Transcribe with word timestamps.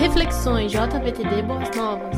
Reflexões 0.00 0.72
JVTD 0.72 1.42
Boas 1.42 1.76
Novas. 1.76 2.16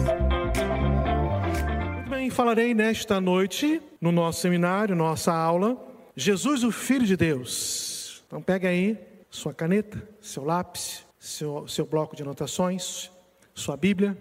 Muito 1.97 2.11
bem, 2.11 2.31
falarei 2.31 2.73
nesta 2.75 3.21
noite, 3.21 3.83
no 4.01 4.13
nosso 4.13 4.41
seminário, 4.41 4.95
nossa 4.95 5.33
aula, 5.33 5.77
Jesus, 6.15 6.63
o 6.63 6.71
Filho 6.71 7.05
de 7.05 7.17
Deus. 7.17 8.23
Então 8.29 8.41
pega 8.41 8.69
aí 8.69 8.97
sua 9.29 9.53
caneta, 9.53 10.01
seu 10.21 10.45
lápis, 10.45 11.05
seu, 11.19 11.67
seu 11.67 11.85
bloco 11.85 12.15
de 12.15 12.23
anotações, 12.23 13.11
sua 13.53 13.77
Bíblia, 13.77 14.17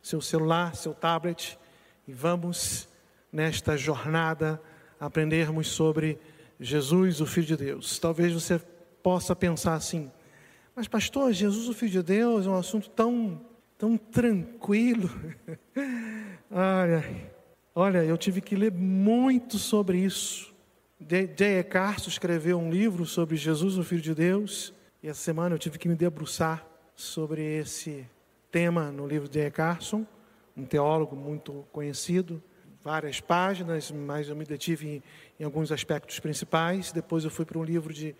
seu 0.00 0.22
celular, 0.22 0.74
seu 0.74 0.94
tablet 0.94 1.58
e 2.08 2.12
vamos 2.14 2.88
nesta 3.30 3.76
jornada 3.76 4.58
aprendermos 4.98 5.68
sobre 5.68 6.18
Jesus, 6.58 7.20
o 7.20 7.26
Filho 7.26 7.48
de 7.48 7.56
Deus. 7.58 7.98
Talvez 7.98 8.32
você 8.32 8.58
possa 9.02 9.36
pensar 9.36 9.74
assim, 9.74 10.10
mas 10.74 10.88
pastor, 10.88 11.32
Jesus, 11.32 11.68
o 11.68 11.74
Filho 11.74 11.92
de 11.92 12.02
Deus, 12.02 12.46
é 12.46 12.50
um 12.50 12.56
assunto 12.56 12.90
tão, 12.90 13.40
tão 13.78 13.96
tranquilo. 13.96 15.08
olha, 16.50 17.04
olha, 17.74 18.04
eu 18.04 18.18
tive 18.18 18.40
que 18.40 18.56
ler 18.56 18.72
muito 18.72 19.56
sobre 19.56 19.98
isso. 19.98 20.52
J.E. 21.00 21.62
Carson 21.62 22.08
escreveu 22.08 22.58
um 22.58 22.70
livro 22.70 23.04
sobre 23.04 23.36
Jesus, 23.36 23.76
o 23.76 23.84
Filho 23.84 24.00
de 24.00 24.14
Deus, 24.14 24.72
e 25.02 25.08
essa 25.08 25.20
semana 25.20 25.54
eu 25.54 25.58
tive 25.58 25.78
que 25.78 25.88
me 25.88 25.94
debruçar 25.94 26.66
sobre 26.96 27.42
esse 27.42 28.06
tema 28.50 28.90
no 28.90 29.06
livro 29.06 29.28
de 29.28 29.34
J.E. 29.34 29.50
Carson, 29.50 30.06
um 30.56 30.64
teólogo 30.64 31.14
muito 31.14 31.66
conhecido, 31.70 32.42
várias 32.82 33.20
páginas, 33.20 33.90
mas 33.90 34.28
eu 34.28 34.36
me 34.36 34.44
detive 34.44 34.88
em, 34.88 35.02
em 35.40 35.44
alguns 35.44 35.70
aspectos 35.72 36.20
principais. 36.20 36.92
Depois 36.92 37.24
eu 37.24 37.30
fui 37.30 37.44
para 37.44 37.58
um 37.58 37.64
livro 37.64 37.92
de 37.92 38.14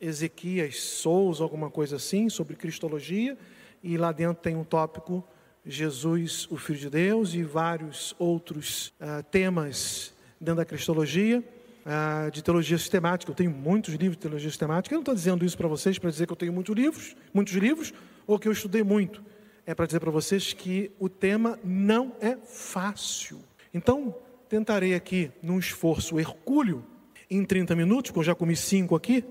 Ezequias 0.00 0.80
Souza, 0.80 1.42
alguma 1.42 1.70
coisa 1.70 1.96
assim, 1.96 2.28
sobre 2.28 2.56
Cristologia, 2.56 3.36
e 3.82 3.96
lá 3.96 4.12
dentro 4.12 4.42
tem 4.42 4.56
um 4.56 4.64
tópico 4.64 5.24
Jesus, 5.64 6.46
o 6.50 6.56
Filho 6.56 6.78
de 6.78 6.90
Deus, 6.90 7.34
e 7.34 7.42
vários 7.42 8.14
outros 8.18 8.92
uh, 9.00 9.22
temas 9.30 10.14
dentro 10.40 10.56
da 10.56 10.64
Cristologia, 10.64 11.42
uh, 11.84 12.30
de 12.30 12.42
teologia 12.42 12.78
sistemática. 12.78 13.30
Eu 13.30 13.34
tenho 13.34 13.50
muitos 13.50 13.94
livros 13.94 14.16
de 14.16 14.22
teologia 14.22 14.48
sistemática. 14.48 14.94
Eu 14.94 14.98
não 14.98 15.02
estou 15.02 15.14
dizendo 15.14 15.44
isso 15.44 15.56
para 15.56 15.68
vocês 15.68 15.98
para 15.98 16.10
dizer 16.10 16.26
que 16.26 16.32
eu 16.32 16.36
tenho 16.36 16.52
muitos 16.52 16.74
livros, 16.74 17.16
muitos 17.34 17.54
livros, 17.54 17.92
ou 18.26 18.38
que 18.38 18.46
eu 18.46 18.52
estudei 18.52 18.82
muito. 18.82 19.22
É 19.66 19.74
para 19.74 19.86
dizer 19.86 19.98
para 19.98 20.10
vocês 20.10 20.52
que 20.52 20.92
o 20.98 21.08
tema 21.08 21.58
não 21.64 22.12
é 22.20 22.36
fácil. 22.36 23.40
Então, 23.74 24.14
tentarei 24.48 24.94
aqui, 24.94 25.30
num 25.42 25.58
esforço 25.58 26.18
hercúleo, 26.20 26.84
em 27.28 27.44
30 27.44 27.74
minutos, 27.74 28.10
porque 28.10 28.20
eu 28.20 28.24
já 28.24 28.34
comi 28.34 28.54
cinco 28.54 28.94
aqui, 28.94 29.24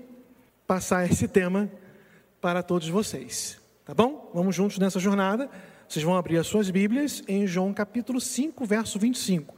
passar 0.66 1.08
esse 1.10 1.28
tema 1.28 1.70
para 2.40 2.62
todos 2.62 2.88
vocês. 2.88 3.58
Tá 3.84 3.94
bom? 3.94 4.30
Vamos 4.34 4.54
juntos 4.54 4.78
nessa 4.78 4.98
jornada. 4.98 5.48
Vocês 5.88 6.04
vão 6.04 6.16
abrir 6.16 6.38
as 6.38 6.46
suas 6.46 6.70
Bíblias 6.70 7.22
em 7.28 7.46
João 7.46 7.72
capítulo 7.72 8.20
5, 8.20 8.64
verso 8.64 8.98
25. 8.98 9.54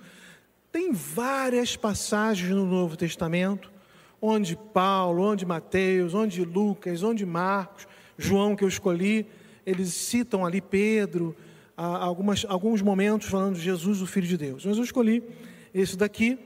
Tem 0.70 0.92
várias 0.92 1.76
passagens 1.76 2.50
no 2.50 2.66
Novo 2.66 2.96
Testamento, 2.96 3.72
onde 4.20 4.54
Paulo, 4.54 5.22
onde 5.22 5.46
Mateus, 5.46 6.12
onde 6.12 6.44
Lucas, 6.44 7.02
onde 7.02 7.24
Marcos, 7.24 7.88
João 8.18 8.54
que 8.54 8.62
eu 8.62 8.68
escolhi, 8.68 9.26
eles 9.64 9.94
citam 9.94 10.44
ali 10.44 10.60
Pedro, 10.60 11.34
algumas, 11.74 12.44
alguns 12.46 12.82
momentos 12.82 13.28
falando 13.28 13.54
de 13.54 13.62
Jesus, 13.62 14.02
o 14.02 14.06
Filho 14.06 14.26
de 14.26 14.36
Deus. 14.36 14.66
Mas 14.66 14.76
eu 14.76 14.84
escolhi 14.84 15.22
esse 15.72 15.96
daqui 15.96 16.38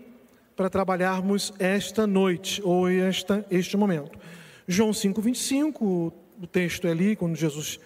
para 0.55 0.71
trabalharmos 0.71 1.53
esta 1.59 2.07
noite, 2.07 2.63
ou 2.63 2.89
esta, 2.89 3.45
este 3.51 3.77
momento. 3.77 4.19
João 4.67 4.91
5,25, 4.91 5.83
o 5.83 6.47
texto 6.47 6.87
é 6.87 6.91
ali, 6.91 7.17
quando 7.17 7.37
Jesus 7.37 7.79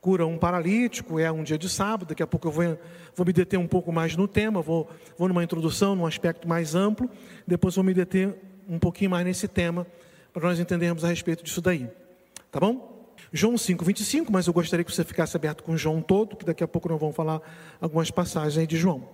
cura 0.00 0.26
um 0.26 0.36
paralítico, 0.36 1.18
é 1.18 1.30
um 1.30 1.44
dia 1.44 1.56
de 1.56 1.68
sábado, 1.68 2.08
daqui 2.08 2.22
a 2.22 2.26
pouco 2.26 2.48
eu 2.48 2.52
vou, 2.52 2.78
vou 3.14 3.24
me 3.24 3.32
deter 3.32 3.58
um 3.58 3.68
pouco 3.68 3.92
mais 3.92 4.16
no 4.16 4.26
tema, 4.26 4.60
vou, 4.60 4.90
vou 5.16 5.28
numa 5.28 5.44
introdução, 5.44 5.94
num 5.94 6.04
aspecto 6.04 6.48
mais 6.48 6.74
amplo, 6.74 7.08
depois 7.46 7.76
vou 7.76 7.84
me 7.84 7.94
deter 7.94 8.34
um 8.68 8.78
pouquinho 8.78 9.10
mais 9.10 9.24
nesse 9.24 9.46
tema, 9.46 9.86
para 10.32 10.48
nós 10.48 10.58
entendermos 10.58 11.04
a 11.04 11.08
respeito 11.08 11.44
disso 11.44 11.60
daí. 11.60 11.88
Tá 12.50 12.58
bom? 12.58 13.14
João 13.32 13.54
5,25, 13.54 14.26
mas 14.30 14.46
eu 14.46 14.52
gostaria 14.52 14.84
que 14.84 14.92
você 14.92 15.04
ficasse 15.04 15.36
aberto 15.36 15.62
com 15.62 15.76
João 15.76 16.02
todo, 16.02 16.36
que 16.36 16.44
daqui 16.44 16.64
a 16.64 16.68
pouco 16.68 16.88
nós 16.88 16.98
vamos 16.98 17.14
falar 17.14 17.40
algumas 17.80 18.10
passagens 18.10 18.58
aí 18.58 18.66
de 18.66 18.76
João. 18.76 19.08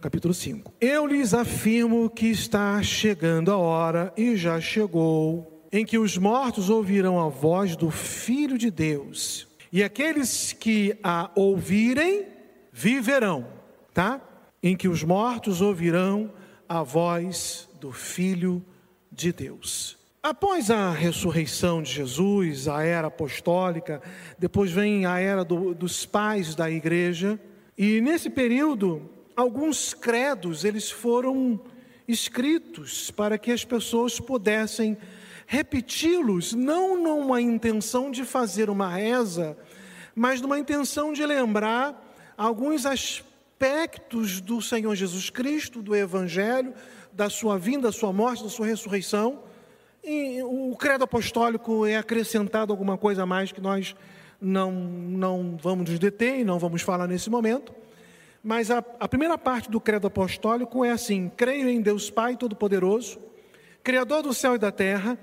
Capítulo 0.00 0.32
5. 0.32 0.74
Eu 0.80 1.06
lhes 1.06 1.34
afirmo 1.34 2.08
que 2.08 2.26
está 2.26 2.80
chegando 2.82 3.50
a 3.50 3.56
hora, 3.56 4.12
e 4.16 4.36
já 4.36 4.60
chegou, 4.60 5.57
em 5.70 5.84
que 5.84 5.98
os 5.98 6.16
mortos 6.16 6.70
ouvirão 6.70 7.20
a 7.20 7.28
voz 7.28 7.76
do 7.76 7.90
Filho 7.90 8.56
de 8.56 8.70
Deus, 8.70 9.46
e 9.70 9.82
aqueles 9.82 10.52
que 10.52 10.98
a 11.02 11.30
ouvirem 11.34 12.26
viverão, 12.72 13.46
tá? 13.92 14.20
Em 14.62 14.76
que 14.76 14.88
os 14.88 15.02
mortos 15.04 15.60
ouvirão 15.60 16.32
a 16.68 16.82
voz 16.82 17.68
do 17.80 17.92
Filho 17.92 18.64
de 19.12 19.32
Deus. 19.32 19.98
Após 20.22 20.70
a 20.70 20.90
ressurreição 20.90 21.82
de 21.82 21.92
Jesus, 21.92 22.66
a 22.66 22.82
era 22.82 23.08
apostólica, 23.08 24.02
depois 24.38 24.70
vem 24.70 25.06
a 25.06 25.18
era 25.18 25.44
do, 25.44 25.74
dos 25.74 26.04
pais 26.04 26.54
da 26.54 26.70
igreja, 26.70 27.38
e 27.76 28.00
nesse 28.00 28.28
período, 28.28 29.08
alguns 29.36 29.94
credos 29.94 30.64
eles 30.64 30.90
foram 30.90 31.60
escritos 32.08 33.10
para 33.10 33.36
que 33.38 33.52
as 33.52 33.64
pessoas 33.64 34.18
pudessem 34.18 34.96
repeti-los, 35.50 36.52
não 36.52 37.02
numa 37.02 37.40
intenção 37.40 38.10
de 38.10 38.22
fazer 38.22 38.68
uma 38.68 38.94
reza, 38.94 39.56
mas 40.14 40.42
numa 40.42 40.58
intenção 40.58 41.10
de 41.10 41.24
lembrar 41.24 42.14
alguns 42.36 42.84
aspectos 42.84 44.42
do 44.42 44.60
Senhor 44.60 44.94
Jesus 44.94 45.30
Cristo, 45.30 45.80
do 45.80 45.96
Evangelho, 45.96 46.74
da 47.14 47.30
sua 47.30 47.58
vinda, 47.58 47.88
da 47.88 47.92
sua 47.92 48.12
morte, 48.12 48.42
da 48.44 48.50
sua 48.50 48.66
ressurreição. 48.66 49.40
E 50.04 50.42
o 50.42 50.76
credo 50.76 51.04
apostólico 51.04 51.86
é 51.86 51.96
acrescentado 51.96 52.70
alguma 52.70 52.98
coisa 52.98 53.22
a 53.22 53.26
mais 53.26 53.50
que 53.50 53.60
nós 53.60 53.96
não, 54.38 54.70
não 54.70 55.56
vamos 55.58 55.88
nos 55.88 55.98
deter 55.98 56.40
e 56.40 56.44
não 56.44 56.58
vamos 56.58 56.82
falar 56.82 57.08
nesse 57.08 57.30
momento. 57.30 57.74
Mas 58.44 58.70
a, 58.70 58.84
a 59.00 59.08
primeira 59.08 59.38
parte 59.38 59.70
do 59.70 59.80
credo 59.80 60.08
apostólico 60.08 60.84
é 60.84 60.90
assim: 60.90 61.32
creio 61.34 61.70
em 61.70 61.80
Deus 61.80 62.10
Pai 62.10 62.36
Todo-Poderoso, 62.36 63.18
Criador 63.82 64.22
do 64.22 64.34
céu 64.34 64.54
e 64.54 64.58
da 64.58 64.70
terra, 64.70 65.18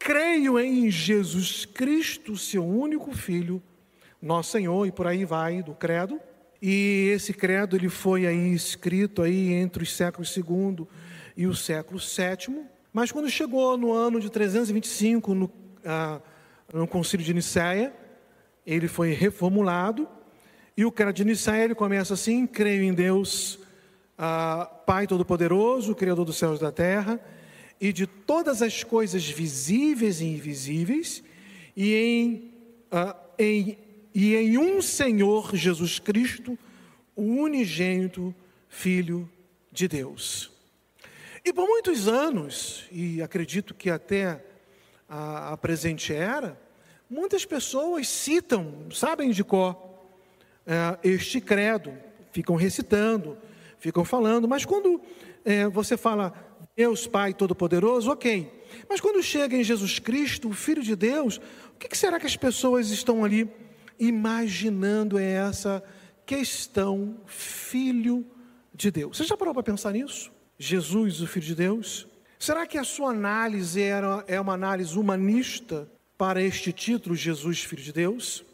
creio 0.00 0.58
em 0.58 0.90
Jesus 0.90 1.66
Cristo, 1.66 2.34
seu 2.34 2.66
único 2.66 3.12
Filho, 3.12 3.62
nosso 4.20 4.52
Senhor, 4.52 4.86
e 4.86 4.90
por 4.90 5.06
aí 5.06 5.26
vai 5.26 5.62
do 5.62 5.74
credo. 5.74 6.18
E 6.60 7.10
esse 7.14 7.34
credo 7.34 7.76
ele 7.76 7.90
foi 7.90 8.26
aí 8.26 8.54
escrito 8.54 9.22
aí 9.22 9.52
entre 9.52 9.82
os 9.82 9.94
séculos 9.94 10.34
II 10.34 10.86
e 11.36 11.46
o 11.46 11.54
século 11.54 12.00
VII. 12.00 12.64
Mas 12.92 13.12
quando 13.12 13.28
chegou 13.28 13.76
no 13.76 13.92
ano 13.92 14.18
de 14.18 14.30
325, 14.30 15.34
no, 15.34 15.52
ah, 15.84 16.20
no 16.72 16.86
concílio 16.86 17.24
de 17.24 17.34
Nicéia, 17.34 17.92
ele 18.66 18.88
foi 18.88 19.12
reformulado. 19.12 20.08
E 20.76 20.84
o 20.84 20.90
credo 20.90 21.12
de 21.12 21.24
Nicéia 21.26 21.64
ele 21.64 21.74
começa 21.74 22.14
assim: 22.14 22.46
creio 22.46 22.82
em 22.82 22.94
Deus, 22.94 23.58
ah, 24.16 24.64
Pai 24.86 25.06
Todo-Poderoso, 25.06 25.94
Criador 25.94 26.24
dos 26.24 26.38
céus 26.38 26.58
e 26.58 26.62
da 26.62 26.72
terra 26.72 27.20
e 27.80 27.92
de 27.92 28.06
todas 28.06 28.60
as 28.60 28.84
coisas 28.84 29.26
visíveis 29.26 30.20
e 30.20 30.26
invisíveis, 30.26 31.22
e 31.74 31.94
em, 31.94 32.52
uh, 32.92 33.16
em, 33.38 33.78
e 34.14 34.34
em 34.34 34.58
um 34.58 34.82
Senhor 34.82 35.56
Jesus 35.56 35.98
Cristo, 35.98 36.58
o 37.16 37.22
unigênito 37.22 38.34
Filho 38.68 39.28
de 39.72 39.88
Deus. 39.88 40.52
E 41.44 41.52
por 41.52 41.66
muitos 41.66 42.06
anos, 42.06 42.86
e 42.92 43.22
acredito 43.22 43.74
que 43.74 43.88
até 43.88 44.44
a, 45.08 45.52
a 45.52 45.56
presente 45.56 46.12
era, 46.12 46.60
muitas 47.08 47.46
pessoas 47.46 48.08
citam, 48.08 48.86
sabem 48.92 49.30
de 49.30 49.42
cor, 49.42 49.74
uh, 49.74 50.98
este 51.02 51.40
credo, 51.40 51.92
ficam 52.30 52.56
recitando, 52.56 53.38
ficam 53.80 54.04
falando, 54.04 54.46
mas 54.46 54.64
quando 54.64 54.96
uh, 54.96 55.70
você 55.72 55.96
fala 55.96 56.32
Deus 56.76 57.06
Pai 57.06 57.34
Todo-Poderoso, 57.34 58.10
ok. 58.10 58.64
Mas 58.88 59.00
quando 59.00 59.22
chega 59.22 59.56
em 59.56 59.64
Jesus 59.64 59.98
Cristo, 59.98 60.48
o 60.48 60.52
Filho 60.52 60.82
de 60.82 60.94
Deus, 60.94 61.40
o 61.74 61.78
que 61.78 61.96
será 61.96 62.20
que 62.20 62.26
as 62.26 62.36
pessoas 62.36 62.90
estão 62.90 63.24
ali 63.24 63.50
imaginando 63.98 65.18
é 65.18 65.32
essa 65.32 65.82
questão 66.24 67.16
Filho 67.26 68.24
de 68.72 68.90
Deus? 68.90 69.16
Você 69.16 69.24
já 69.24 69.36
parou 69.36 69.52
para 69.54 69.62
pensar 69.62 69.92
nisso? 69.92 70.30
Jesus, 70.58 71.20
o 71.20 71.26
Filho 71.26 71.46
de 71.46 71.54
Deus? 71.54 72.06
Será 72.38 72.66
que 72.66 72.78
a 72.78 72.84
sua 72.84 73.10
análise 73.10 73.82
era, 73.82 74.24
é 74.26 74.40
uma 74.40 74.54
análise 74.54 74.98
humanista 74.98 75.90
para 76.16 76.42
este 76.42 76.72
título, 76.72 77.16
Jesus, 77.16 77.62
Filho 77.62 77.82
de 77.82 77.92
Deus? 77.92 78.44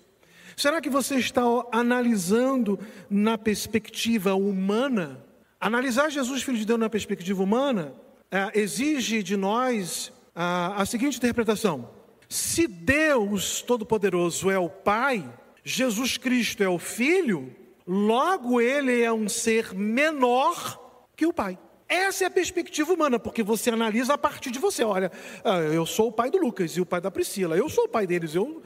Será 0.56 0.80
que 0.80 0.88
você 0.88 1.16
está 1.16 1.42
analisando 1.70 2.78
na 3.10 3.36
perspectiva 3.36 4.34
humana? 4.34 5.22
Analisar 5.60 6.08
Jesus, 6.08 6.42
Filho 6.42 6.56
de 6.56 6.64
Deus, 6.64 6.80
na 6.80 6.88
perspectiva 6.88 7.42
humana 7.42 7.92
é, 8.30 8.58
exige 8.58 9.22
de 9.22 9.36
nós 9.36 10.10
a, 10.34 10.80
a 10.80 10.86
seguinte 10.86 11.18
interpretação: 11.18 11.90
se 12.26 12.66
Deus 12.66 13.60
Todo-Poderoso 13.60 14.50
é 14.50 14.58
o 14.58 14.70
Pai, 14.70 15.30
Jesus 15.62 16.16
Cristo 16.16 16.62
é 16.62 16.68
o 16.68 16.78
Filho, 16.78 17.54
logo 17.86 18.58
ele 18.58 19.02
é 19.02 19.12
um 19.12 19.28
ser 19.28 19.74
menor 19.74 20.80
que 21.14 21.26
o 21.26 21.34
Pai. 21.34 21.58
Essa 21.86 22.24
é 22.24 22.26
a 22.28 22.30
perspectiva 22.30 22.94
humana, 22.94 23.18
porque 23.18 23.42
você 23.42 23.68
analisa 23.68 24.14
a 24.14 24.18
partir 24.18 24.50
de 24.50 24.58
você. 24.58 24.82
Olha, 24.82 25.12
ah, 25.44 25.58
eu 25.58 25.84
sou 25.84 26.08
o 26.08 26.12
pai 26.12 26.30
do 26.30 26.38
Lucas 26.38 26.72
e 26.72 26.80
o 26.80 26.86
pai 26.86 27.00
da 27.00 27.12
Priscila. 27.12 27.56
Eu 27.56 27.68
sou 27.68 27.84
o 27.84 27.88
pai 27.88 28.08
deles. 28.08 28.34
Eu, 28.34 28.60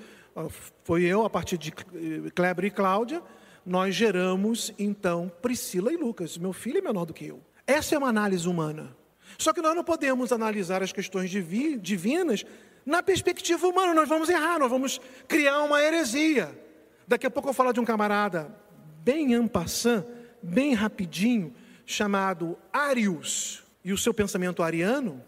foi 0.85 1.05
eu, 1.05 1.25
a 1.25 1.31
partir 1.31 1.59
de 1.59 1.71
Kleber 1.71 2.65
e 2.65 2.71
Cláudia, 2.71 3.23
nós 3.65 3.95
geramos 3.95 4.73
então 4.79 5.31
Priscila 5.43 5.93
e 5.93 5.97
Lucas. 5.97 6.39
Meu 6.39 6.53
filho 6.53 6.79
é 6.79 6.81
menor 6.81 7.05
do 7.05 7.15
que 7.15 7.27
eu. 7.27 7.41
Essa 7.67 7.95
é 7.95 7.99
uma 7.99 8.09
análise 8.09 8.49
humana. 8.49 8.97
Só 9.39 9.53
que 9.53 9.61
nós 9.61 9.75
não 9.75 9.85
podemos 9.85 10.33
analisar 10.33 10.83
as 10.83 10.93
questões 10.93 11.31
divinas 11.31 12.45
na 12.85 13.03
perspectiva 13.03 13.67
humana. 13.67 13.95
Nós 13.95 14.09
vamos 14.09 14.29
errar, 14.29 14.59
nós 14.59 14.71
vamos 14.71 15.01
criar 15.29 15.63
uma 15.63 15.83
heresia. 15.83 16.59
Daqui 17.07 17.27
a 17.27 17.31
pouco 17.31 17.49
eu 17.49 17.53
vou 17.53 17.57
falar 17.57 17.73
de 17.73 17.81
um 17.81 17.85
camarada 17.85 18.55
bem 19.03 19.35
ampassant, 19.35 20.05
bem 20.43 20.75
rapidinho, 20.75 21.55
chamado 21.87 22.57
Arius, 22.73 23.63
e 23.85 23.93
o 23.93 23.99
seu 23.99 24.13
pensamento 24.13 24.63
ariano, 24.63 25.23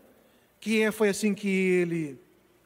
que 0.61 0.83
é, 0.83 0.93
foi 0.93 1.09
assim 1.09 1.35
que 1.35 1.49
ele 1.49 2.21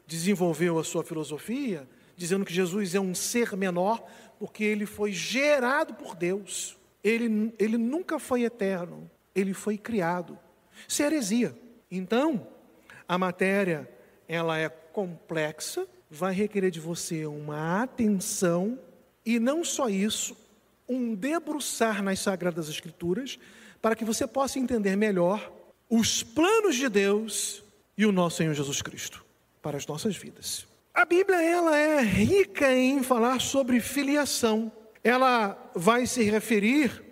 desenvolveu 0.06 0.78
a 0.78 0.84
sua 0.84 1.02
filosofia, 1.02 1.88
dizendo 2.16 2.44
que 2.44 2.52
Jesus 2.52 2.94
é 2.94 3.00
um 3.00 3.14
ser 3.14 3.56
menor, 3.56 4.04
porque 4.38 4.64
ele 4.64 4.86
foi 4.86 5.12
gerado 5.12 5.94
por 5.94 6.14
Deus. 6.14 6.76
Ele, 7.04 7.54
ele 7.58 7.76
nunca 7.76 8.18
foi 8.18 8.44
eterno, 8.44 9.10
ele 9.34 9.54
foi 9.54 9.78
criado. 9.78 10.38
Isso 10.88 11.02
é 11.02 11.06
heresia. 11.06 11.56
Então, 11.90 12.46
a 13.08 13.16
matéria, 13.16 13.88
ela 14.28 14.58
é 14.58 14.68
complexa, 14.68 15.86
vai 16.10 16.34
requerer 16.34 16.70
de 16.70 16.80
você 16.80 17.26
uma 17.26 17.82
atenção, 17.82 18.78
e 19.24 19.38
não 19.38 19.64
só 19.64 19.88
isso, 19.88 20.36
um 20.88 21.14
debruçar 21.14 22.02
nas 22.02 22.20
Sagradas 22.20 22.68
Escrituras, 22.68 23.38
para 23.80 23.94
que 23.94 24.04
você 24.04 24.26
possa 24.26 24.58
entender 24.58 24.96
melhor 24.96 25.52
os 25.88 26.22
planos 26.22 26.76
de 26.76 26.88
Deus 26.88 27.62
e 27.96 28.04
o 28.04 28.12
nosso 28.12 28.38
Senhor 28.38 28.54
Jesus 28.54 28.82
Cristo 28.82 29.24
para 29.62 29.76
as 29.76 29.86
nossas 29.86 30.16
vidas. 30.16 30.66
A 30.96 31.04
Bíblia 31.04 31.42
ela 31.42 31.76
é 31.76 32.00
rica 32.00 32.72
em 32.72 33.02
falar 33.02 33.38
sobre 33.38 33.80
filiação. 33.80 34.72
Ela 35.04 35.70
vai 35.74 36.06
se 36.06 36.22
referir 36.22 37.04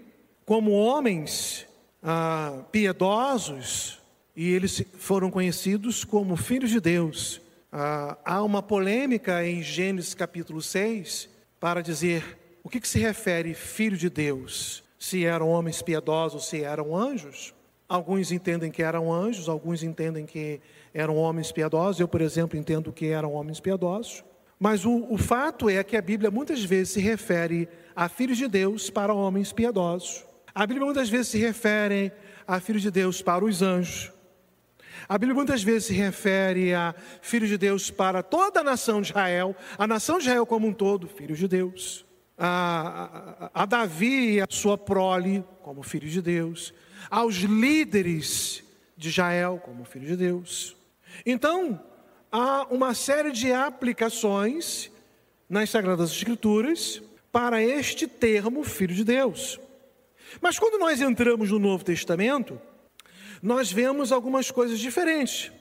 como 0.46 0.70
homens 0.70 1.66
ah, 2.02 2.64
piedosos 2.72 4.00
e 4.34 4.50
eles 4.50 4.82
foram 4.94 5.30
conhecidos 5.30 6.02
como 6.02 6.34
filhos 6.34 6.70
de 6.70 6.80
Deus. 6.80 7.42
Ah, 7.70 8.16
há 8.24 8.42
uma 8.42 8.62
polêmica 8.62 9.46
em 9.46 9.62
Gênesis 9.62 10.14
capítulo 10.14 10.62
6 10.62 11.28
para 11.60 11.82
dizer 11.82 12.38
o 12.62 12.70
que, 12.70 12.80
que 12.80 12.88
se 12.88 12.98
refere 12.98 13.52
filho 13.52 13.98
de 13.98 14.08
Deus? 14.08 14.82
Se 14.98 15.26
eram 15.26 15.50
homens 15.50 15.82
piedosos, 15.82 16.46
se 16.46 16.62
eram 16.62 16.96
anjos? 16.96 17.52
Alguns 17.88 18.32
entendem 18.32 18.70
que 18.70 18.82
eram 18.82 19.12
anjos, 19.12 19.48
alguns 19.48 19.82
entendem 19.82 20.24
que 20.24 20.60
eram 20.92 21.16
homens 21.16 21.52
piedosos. 21.52 22.00
Eu, 22.00 22.08
por 22.08 22.20
exemplo, 22.20 22.58
entendo 22.58 22.92
que 22.92 23.06
eram 23.08 23.32
homens 23.34 23.60
piedosos. 23.60 24.24
Mas 24.58 24.84
o, 24.84 25.06
o 25.10 25.18
fato 25.18 25.68
é 25.68 25.82
que 25.84 25.96
a 25.96 26.02
Bíblia 26.02 26.30
muitas 26.30 26.64
vezes 26.64 26.94
se 26.94 27.00
refere 27.00 27.68
a 27.94 28.08
filhos 28.08 28.38
de 28.38 28.48
Deus 28.48 28.88
para 28.88 29.12
homens 29.12 29.52
piedosos. 29.52 30.24
A 30.54 30.66
Bíblia 30.66 30.86
muitas 30.86 31.08
vezes 31.08 31.28
se 31.28 31.38
refere 31.38 32.12
a 32.46 32.58
filhos 32.60 32.82
de 32.82 32.90
Deus 32.90 33.20
para 33.20 33.44
os 33.44 33.60
anjos. 33.60 34.12
A 35.06 35.18
Bíblia 35.18 35.34
muitas 35.34 35.62
vezes 35.62 35.86
se 35.86 35.92
refere 35.92 36.72
a 36.72 36.94
filhos 37.20 37.50
de 37.50 37.58
Deus 37.58 37.90
para 37.90 38.22
toda 38.22 38.60
a 38.60 38.64
nação 38.64 39.02
de 39.02 39.10
Israel, 39.10 39.54
a 39.76 39.86
nação 39.86 40.16
de 40.16 40.24
Israel 40.24 40.46
como 40.46 40.66
um 40.66 40.72
todo, 40.72 41.06
filhos 41.08 41.38
de 41.38 41.48
Deus 41.48 42.06
a, 42.38 43.50
a, 43.54 43.64
Davi 43.64 44.34
e 44.34 44.40
a 44.40 44.46
sua 44.50 44.76
prole 44.76 45.44
como 45.62 45.82
filhos 45.82 46.12
de 46.12 46.20
Deus, 46.20 46.74
aos 47.10 47.36
líderes 47.36 48.62
de 48.96 49.08
Israel 49.08 49.60
como 49.64 49.84
filhos 49.84 50.08
de 50.08 50.16
Deus. 50.16 50.76
Então, 51.24 51.80
há 52.30 52.66
uma 52.70 52.94
série 52.94 53.30
de 53.30 53.52
aplicações 53.52 54.90
nas 55.48 55.70
Sagradas 55.70 56.10
Escrituras 56.10 57.02
para 57.30 57.62
este 57.62 58.06
termo 58.06 58.64
filho 58.64 58.94
de 58.94 59.04
Deus. 59.04 59.60
Mas 60.40 60.58
quando 60.58 60.78
nós 60.78 61.00
entramos 61.00 61.50
no 61.50 61.58
Novo 61.58 61.84
Testamento, 61.84 62.60
nós 63.42 63.70
vemos 63.70 64.10
algumas 64.10 64.50
coisas 64.50 64.78
diferentes. 64.78 65.52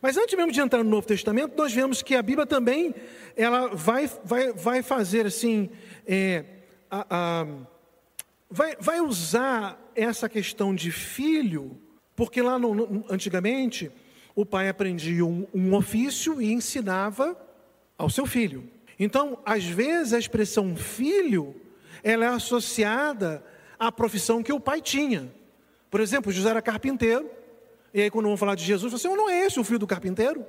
Mas 0.00 0.16
antes 0.16 0.36
mesmo 0.36 0.52
de 0.52 0.60
entrar 0.60 0.84
no 0.84 0.90
Novo 0.90 1.06
Testamento, 1.06 1.56
nós 1.56 1.72
vemos 1.72 2.02
que 2.02 2.14
a 2.14 2.22
Bíblia 2.22 2.46
também 2.46 2.94
ela 3.36 3.68
vai, 3.68 4.10
vai, 4.24 4.52
vai 4.52 4.82
fazer 4.82 5.26
assim 5.26 5.70
é, 6.06 6.44
a, 6.90 7.06
a, 7.10 7.46
vai, 8.50 8.76
vai 8.80 9.00
usar 9.00 9.80
essa 9.94 10.28
questão 10.28 10.74
de 10.74 10.90
filho, 10.90 11.78
porque 12.14 12.40
lá 12.40 12.58
no, 12.58 13.04
antigamente 13.10 13.90
o 14.34 14.44
pai 14.44 14.68
aprendia 14.68 15.24
um, 15.24 15.46
um 15.54 15.74
ofício 15.74 16.40
e 16.40 16.52
ensinava 16.52 17.36
ao 17.96 18.10
seu 18.10 18.26
filho. 18.26 18.68
Então, 18.98 19.38
às 19.44 19.64
vezes, 19.64 20.12
a 20.12 20.18
expressão 20.18 20.76
filho 20.76 21.54
ela 22.02 22.24
é 22.26 22.28
associada 22.28 23.44
à 23.78 23.90
profissão 23.90 24.42
que 24.42 24.52
o 24.52 24.60
pai 24.60 24.80
tinha. 24.80 25.32
Por 25.90 26.00
exemplo, 26.00 26.32
José 26.32 26.50
era 26.50 26.60
carpinteiro, 26.60 27.30
e 27.94 28.02
aí, 28.02 28.10
quando 28.10 28.26
vão 28.26 28.36
falar 28.36 28.56
de 28.56 28.64
Jesus, 28.64 28.92
você 28.92 29.06
assim, 29.06 29.16
não 29.16 29.30
é 29.30 29.46
esse 29.46 29.60
o 29.60 29.64
filho 29.64 29.78
do 29.78 29.86
carpinteiro? 29.86 30.44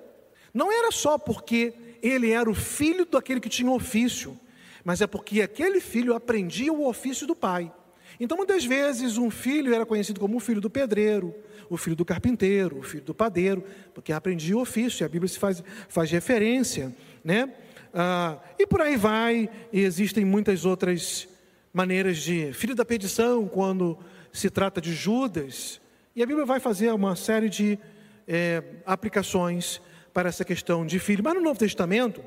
Não 0.52 0.72
era 0.72 0.92
só 0.92 1.16
porque 1.18 1.74
ele 2.02 2.31
era 2.31 2.50
o 2.50 2.56
filho 2.56 3.06
daquele 3.06 3.40
que 3.40 3.50
tinha 3.50 3.69
ofício, 3.69 4.40
mas 4.86 5.02
é 5.02 5.08
porque 5.08 5.42
aquele 5.42 5.82
filho 5.82 6.14
aprendia 6.14 6.72
o 6.72 6.88
ofício 6.88 7.26
do 7.26 7.36
pai. 7.36 7.74
Então, 8.20 8.38
muitas 8.38 8.64
vezes, 8.64 9.18
um 9.18 9.32
filho 9.32 9.74
era 9.74 9.86
conhecido 9.86 10.20
como 10.20 10.38
o 10.38 10.40
filho 10.40 10.62
do 10.62 10.70
pedreiro, 10.70 11.34
o 11.68 11.76
filho 11.76 11.96
do 11.96 12.06
carpinteiro, 12.06 12.78
o 12.78 12.84
filho 12.84 13.04
do 13.04 13.14
padeiro, 13.14 13.64
porque 13.96 14.14
aprendia 14.14 14.56
o 14.56 14.62
ofício, 14.62 15.04
e 15.04 15.06
a 15.06 15.10
Bíblia 15.10 15.28
se 15.28 15.40
faz, 15.40 15.64
faz 15.90 16.12
referência, 16.12 16.96
né? 17.24 17.52
Ah, 17.92 18.38
e 18.60 18.68
por 18.68 18.80
aí 18.80 18.96
vai, 18.96 19.50
e 19.74 19.82
existem 19.82 20.24
muitas 20.24 20.66
outras 20.66 21.28
maneiras 21.74 22.18
de. 22.18 22.54
Filho 22.54 22.76
da 22.76 22.86
perdição, 22.86 23.48
quando 23.48 23.98
se 24.31 24.50
trata 24.52 24.80
de 24.80 24.94
Judas, 24.94 25.81
e 26.16 26.22
a 26.22 26.26
Bíblia 26.26 26.46
vai 26.46 26.60
fazer 26.60 26.94
uma 26.94 27.16
série 27.16 27.50
de 27.50 27.80
é, 28.28 28.64
aplicações 28.86 29.81
para 30.14 30.30
essa 30.30 30.46
questão 30.46 30.86
de 30.86 31.00
filho. 31.00 31.24
Mas 31.24 31.34
no 31.34 31.42
Novo 31.42 31.60
Testamento, 31.60 32.24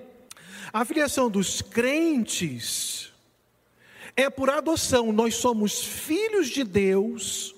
a 0.72 0.84
filiação 0.84 1.30
dos 1.30 1.62
crentes 1.62 3.12
é 4.16 4.28
por 4.28 4.50
adoção. 4.50 5.12
Nós 5.12 5.36
somos 5.36 5.84
filhos 5.84 6.48
de 6.48 6.64
Deus 6.64 7.54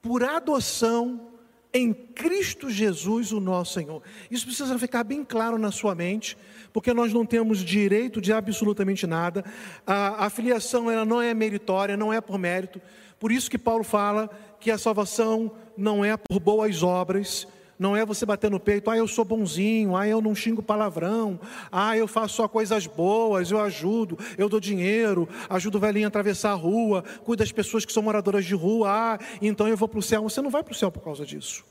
por 0.00 0.22
adoção 0.22 1.28
em 1.72 1.92
Cristo 1.92 2.70
Jesus, 2.70 3.32
o 3.32 3.40
nosso 3.40 3.74
Senhor. 3.74 4.02
Isso 4.30 4.46
precisa 4.46 4.78
ficar 4.78 5.04
bem 5.04 5.24
claro 5.24 5.58
na 5.58 5.70
sua 5.70 5.94
mente, 5.94 6.36
porque 6.72 6.94
nós 6.94 7.12
não 7.12 7.26
temos 7.26 7.58
direito 7.58 8.20
de 8.20 8.32
absolutamente 8.32 9.06
nada. 9.06 9.44
A, 9.86 10.26
a 10.26 10.30
filiação 10.30 10.90
ela 10.90 11.04
não 11.04 11.20
é 11.20 11.34
meritória, 11.34 11.96
não 11.96 12.12
é 12.12 12.20
por 12.20 12.38
mérito. 12.38 12.80
Por 13.18 13.32
isso 13.32 13.50
que 13.50 13.58
Paulo 13.58 13.84
fala 13.84 14.30
que 14.60 14.70
a 14.70 14.78
salvação 14.78 15.52
não 15.76 16.04
é 16.04 16.16
por 16.16 16.40
boas 16.40 16.82
obras, 16.82 17.46
não 17.78 17.96
é 17.96 18.04
você 18.04 18.26
bater 18.26 18.50
no 18.50 18.58
peito, 18.58 18.90
ah, 18.90 18.96
eu 18.96 19.06
sou 19.06 19.24
bonzinho, 19.24 19.96
ah, 19.96 20.06
eu 20.06 20.20
não 20.20 20.34
xingo 20.34 20.62
palavrão, 20.62 21.38
ah, 21.70 21.96
eu 21.96 22.08
faço 22.08 22.36
só 22.36 22.48
coisas 22.48 22.86
boas, 22.86 23.50
eu 23.50 23.60
ajudo, 23.60 24.18
eu 24.36 24.48
dou 24.48 24.58
dinheiro, 24.58 25.28
ajudo 25.48 25.78
o 25.78 25.80
velhinho 25.80 26.06
a 26.06 26.08
atravessar 26.08 26.50
a 26.50 26.54
rua, 26.54 27.04
cuido 27.24 27.38
das 27.42 27.52
pessoas 27.52 27.84
que 27.84 27.92
são 27.92 28.02
moradoras 28.02 28.44
de 28.44 28.54
rua, 28.54 28.88
ah, 28.90 29.18
então 29.40 29.68
eu 29.68 29.76
vou 29.76 29.88
para 29.88 30.00
o 30.00 30.02
céu. 30.02 30.22
Você 30.24 30.42
não 30.42 30.50
vai 30.50 30.64
para 30.64 30.72
o 30.72 30.74
céu 30.74 30.90
por 30.90 31.02
causa 31.02 31.24
disso. 31.24 31.64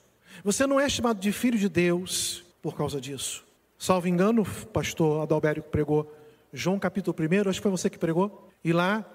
Você 0.43 0.65
não 0.65 0.79
é 0.79 0.87
chamado 0.87 1.19
de 1.19 1.31
filho 1.31 1.57
de 1.57 1.67
Deus 1.67 2.43
por 2.61 2.75
causa 2.75 3.01
disso. 3.01 3.43
Salvo 3.77 4.07
engano, 4.07 4.45
pastor 4.71 5.23
Adalberto 5.23 5.63
pregou 5.63 6.11
João 6.53 6.79
capítulo 6.79 7.15
1, 7.19 7.49
acho 7.49 7.59
que 7.59 7.63
foi 7.63 7.71
você 7.71 7.89
que 7.89 7.97
pregou, 7.97 8.49
e 8.63 8.71
lá, 8.71 9.05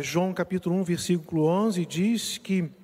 João 0.00 0.32
capítulo 0.32 0.74
1, 0.76 0.84
versículo 0.84 1.44
11, 1.44 1.84
diz 1.84 2.38
que 2.38 2.62
ah, 2.62 2.79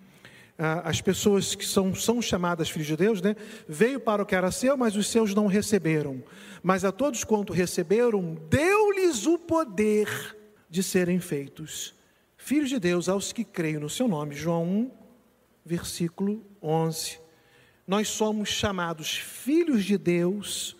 as 0.59 1.01
pessoas 1.01 1.55
que 1.55 1.65
são, 1.65 1.95
são 1.95 2.23
chamadas 2.23 2.71
filhos 2.71 2.87
de 2.87 2.97
Deus, 2.97 3.21
né? 3.21 3.37
Veio 3.69 4.01
para 4.01 4.23
o 4.23 4.27
que 4.27 4.35
era 4.35 4.51
seu, 4.51 4.77
mas 4.77 4.97
os 4.97 5.07
seus 5.09 5.35
não 5.35 5.47
receberam. 5.47 6.23
Mas 6.63 6.85
a 6.85 6.93
todos 6.93 7.25
quanto 7.25 7.53
receberam, 7.53 8.37
deu-lhes 8.49 9.27
o 9.27 9.39
poder 9.39 10.37
de 10.71 10.83
serem 10.83 11.21
feitos 11.21 11.97
filhos 12.47 12.69
de 12.69 12.79
Deus 12.79 13.09
aos 13.09 13.33
que 13.33 13.43
creem 13.43 13.79
no 13.79 13.91
seu 13.91 14.07
nome. 14.07 14.33
João 14.33 14.65
1, 14.65 14.91
versículo 15.65 16.47
11. 16.63 17.19
Nós 17.85 18.07
somos 18.07 18.51
chamados 18.51 19.19
filhos 19.19 19.85
de 19.85 19.99
Deus 19.99 20.76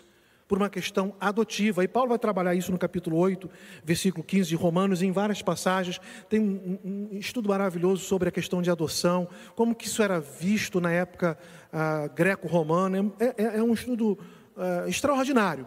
por 0.49 0.59
uma 0.59 0.71
questão 0.71 1.15
adotiva. 1.21 1.83
E 1.83 1.89
Paulo 1.89 2.11
vai 2.11 2.19
trabalhar 2.19 2.55
isso 2.55 2.71
no 2.71 2.79
capítulo 2.79 3.17
8, 3.17 3.51
versículo 3.85 4.23
15 4.25 4.49
de 4.49 4.57
Romanos, 4.57 5.03
em 5.03 5.11
várias 5.11 5.43
passagens. 5.43 6.01
Tem 6.29 6.41
um, 6.41 6.79
um, 6.85 7.19
estudo 7.19 7.49
maravilhoso 7.49 8.05
sobre 8.05 8.29
a 8.29 8.33
questão 8.33 8.63
de 8.63 8.71
adoção, 8.71 9.29
como 9.55 9.75
que 9.75 9.87
isso 9.87 10.03
era 10.03 10.21
visto 10.21 10.81
na 10.81 10.93
época 10.93 11.39
ah, 11.73 12.09
greco-romana. 12.15 13.13
É, 13.19 13.35
é, 13.37 13.59
é, 13.59 13.63
um 13.63 13.75
estudo 13.75 14.19
ah, 14.57 14.85
extraordinário. 14.87 15.67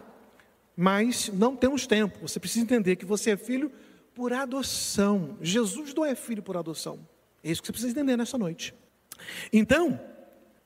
mas 0.76 1.30
não 1.32 1.54
temos 1.54 1.86
tempo. 1.86 2.18
Você 2.22 2.40
precisa 2.40 2.64
entender 2.64 2.96
que 2.96 3.04
você 3.04 3.32
é 3.32 3.36
filho 3.36 3.70
por 4.14 4.32
adoção. 4.32 5.36
Jesus 5.40 5.94
não 5.94 6.04
é 6.04 6.14
filho 6.14 6.42
por 6.42 6.56
adoção. 6.56 6.98
É 7.42 7.50
isso 7.50 7.60
que 7.60 7.66
você 7.66 7.72
precisa 7.72 7.92
entender 7.92 8.16
nessa 8.16 8.38
noite. 8.38 8.74
Então, 9.52 10.00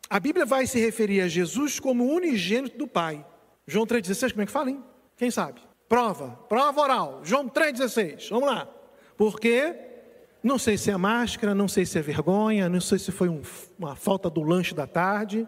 a 0.08 0.20
Bíblia 0.20 0.44
vai 0.44 0.66
se 0.66 0.78
referir 0.78 1.20
a 1.20 1.28
Jesus 1.28 1.80
como 1.80 2.12
unigênito 2.12 2.76
do 2.78 2.86
Pai. 2.86 3.24
João 3.66 3.86
3,16, 3.86 4.32
como 4.32 4.42
é 4.42 4.46
que 4.46 4.52
fala, 4.52 4.70
hein? 4.70 4.82
Quem 5.16 5.30
sabe? 5.30 5.60
Prova, 5.88 6.30
prova 6.48 6.80
oral. 6.80 7.20
João 7.24 7.48
3,16, 7.48 8.28
vamos 8.30 8.48
lá. 8.48 8.68
Porque, 9.16 9.74
não 10.42 10.58
sei 10.58 10.76
se 10.76 10.90
é 10.90 10.96
máscara, 10.96 11.54
não 11.54 11.68
sei 11.68 11.86
se 11.86 11.98
é 11.98 12.02
vergonha, 12.02 12.68
não 12.68 12.80
sei 12.80 12.98
se 12.98 13.12
foi 13.12 13.28
um, 13.28 13.42
uma 13.78 13.94
falta 13.94 14.28
do 14.28 14.42
lanche 14.42 14.74
da 14.74 14.86
tarde, 14.86 15.46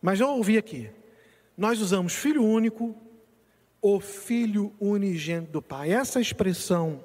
mas 0.00 0.20
eu 0.20 0.28
ouvi 0.28 0.58
aqui. 0.58 0.90
Nós 1.56 1.80
usamos 1.80 2.14
filho 2.14 2.44
único, 2.44 2.94
o 3.80 3.98
filho 3.98 4.72
unigênito 4.78 5.52
do 5.52 5.62
Pai. 5.62 5.90
Essa 5.90 6.20
expressão 6.20 7.02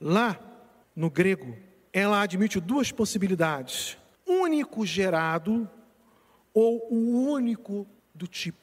lá 0.00 0.38
no 0.96 1.10
grego, 1.10 1.56
ela 1.92 2.20
admite 2.20 2.58
duas 2.58 2.90
possibilidades: 2.90 3.98
único 4.26 4.86
gerado 4.86 5.68
ou 6.54 6.86
o 6.90 7.30
único 7.30 7.86
do 8.14 8.26
tipo. 8.26 8.61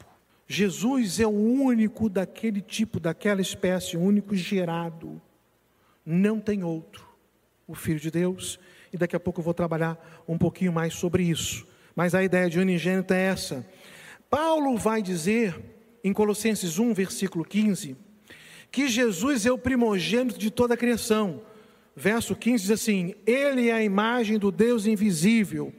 Jesus 0.51 1.19
é 1.19 1.27
o 1.27 1.29
único 1.29 2.09
daquele 2.09 2.59
tipo, 2.59 2.99
daquela 2.99 3.39
espécie, 3.39 3.95
o 3.95 4.01
único 4.01 4.35
gerado. 4.35 5.21
Não 6.03 6.39
tem 6.39 6.63
outro. 6.63 7.07
O 7.67 7.75
Filho 7.75 7.99
de 7.99 8.09
Deus. 8.09 8.59
E 8.91 8.97
daqui 8.97 9.15
a 9.15 9.19
pouco 9.19 9.41
eu 9.41 9.43
vou 9.43 9.53
trabalhar 9.53 10.23
um 10.27 10.39
pouquinho 10.39 10.73
mais 10.73 10.95
sobre 10.95 11.21
isso. 11.21 11.67
Mas 11.95 12.15
a 12.15 12.23
ideia 12.23 12.49
de 12.49 12.57
unigênito 12.57 13.13
é 13.13 13.25
essa. 13.25 13.63
Paulo 14.27 14.75
vai 14.75 15.03
dizer, 15.03 15.55
em 16.03 16.11
Colossenses 16.11 16.79
1, 16.79 16.95
versículo 16.95 17.45
15, 17.45 17.95
que 18.71 18.87
Jesus 18.87 19.45
é 19.45 19.51
o 19.51 19.57
primogênito 19.57 20.39
de 20.39 20.49
toda 20.49 20.73
a 20.73 20.77
criação. 20.77 21.43
Verso 21.95 22.35
15 22.35 22.63
diz 22.63 22.71
assim: 22.71 23.13
Ele 23.23 23.69
é 23.69 23.73
a 23.73 23.83
imagem 23.83 24.39
do 24.39 24.51
Deus 24.51 24.87
invisível, 24.87 25.71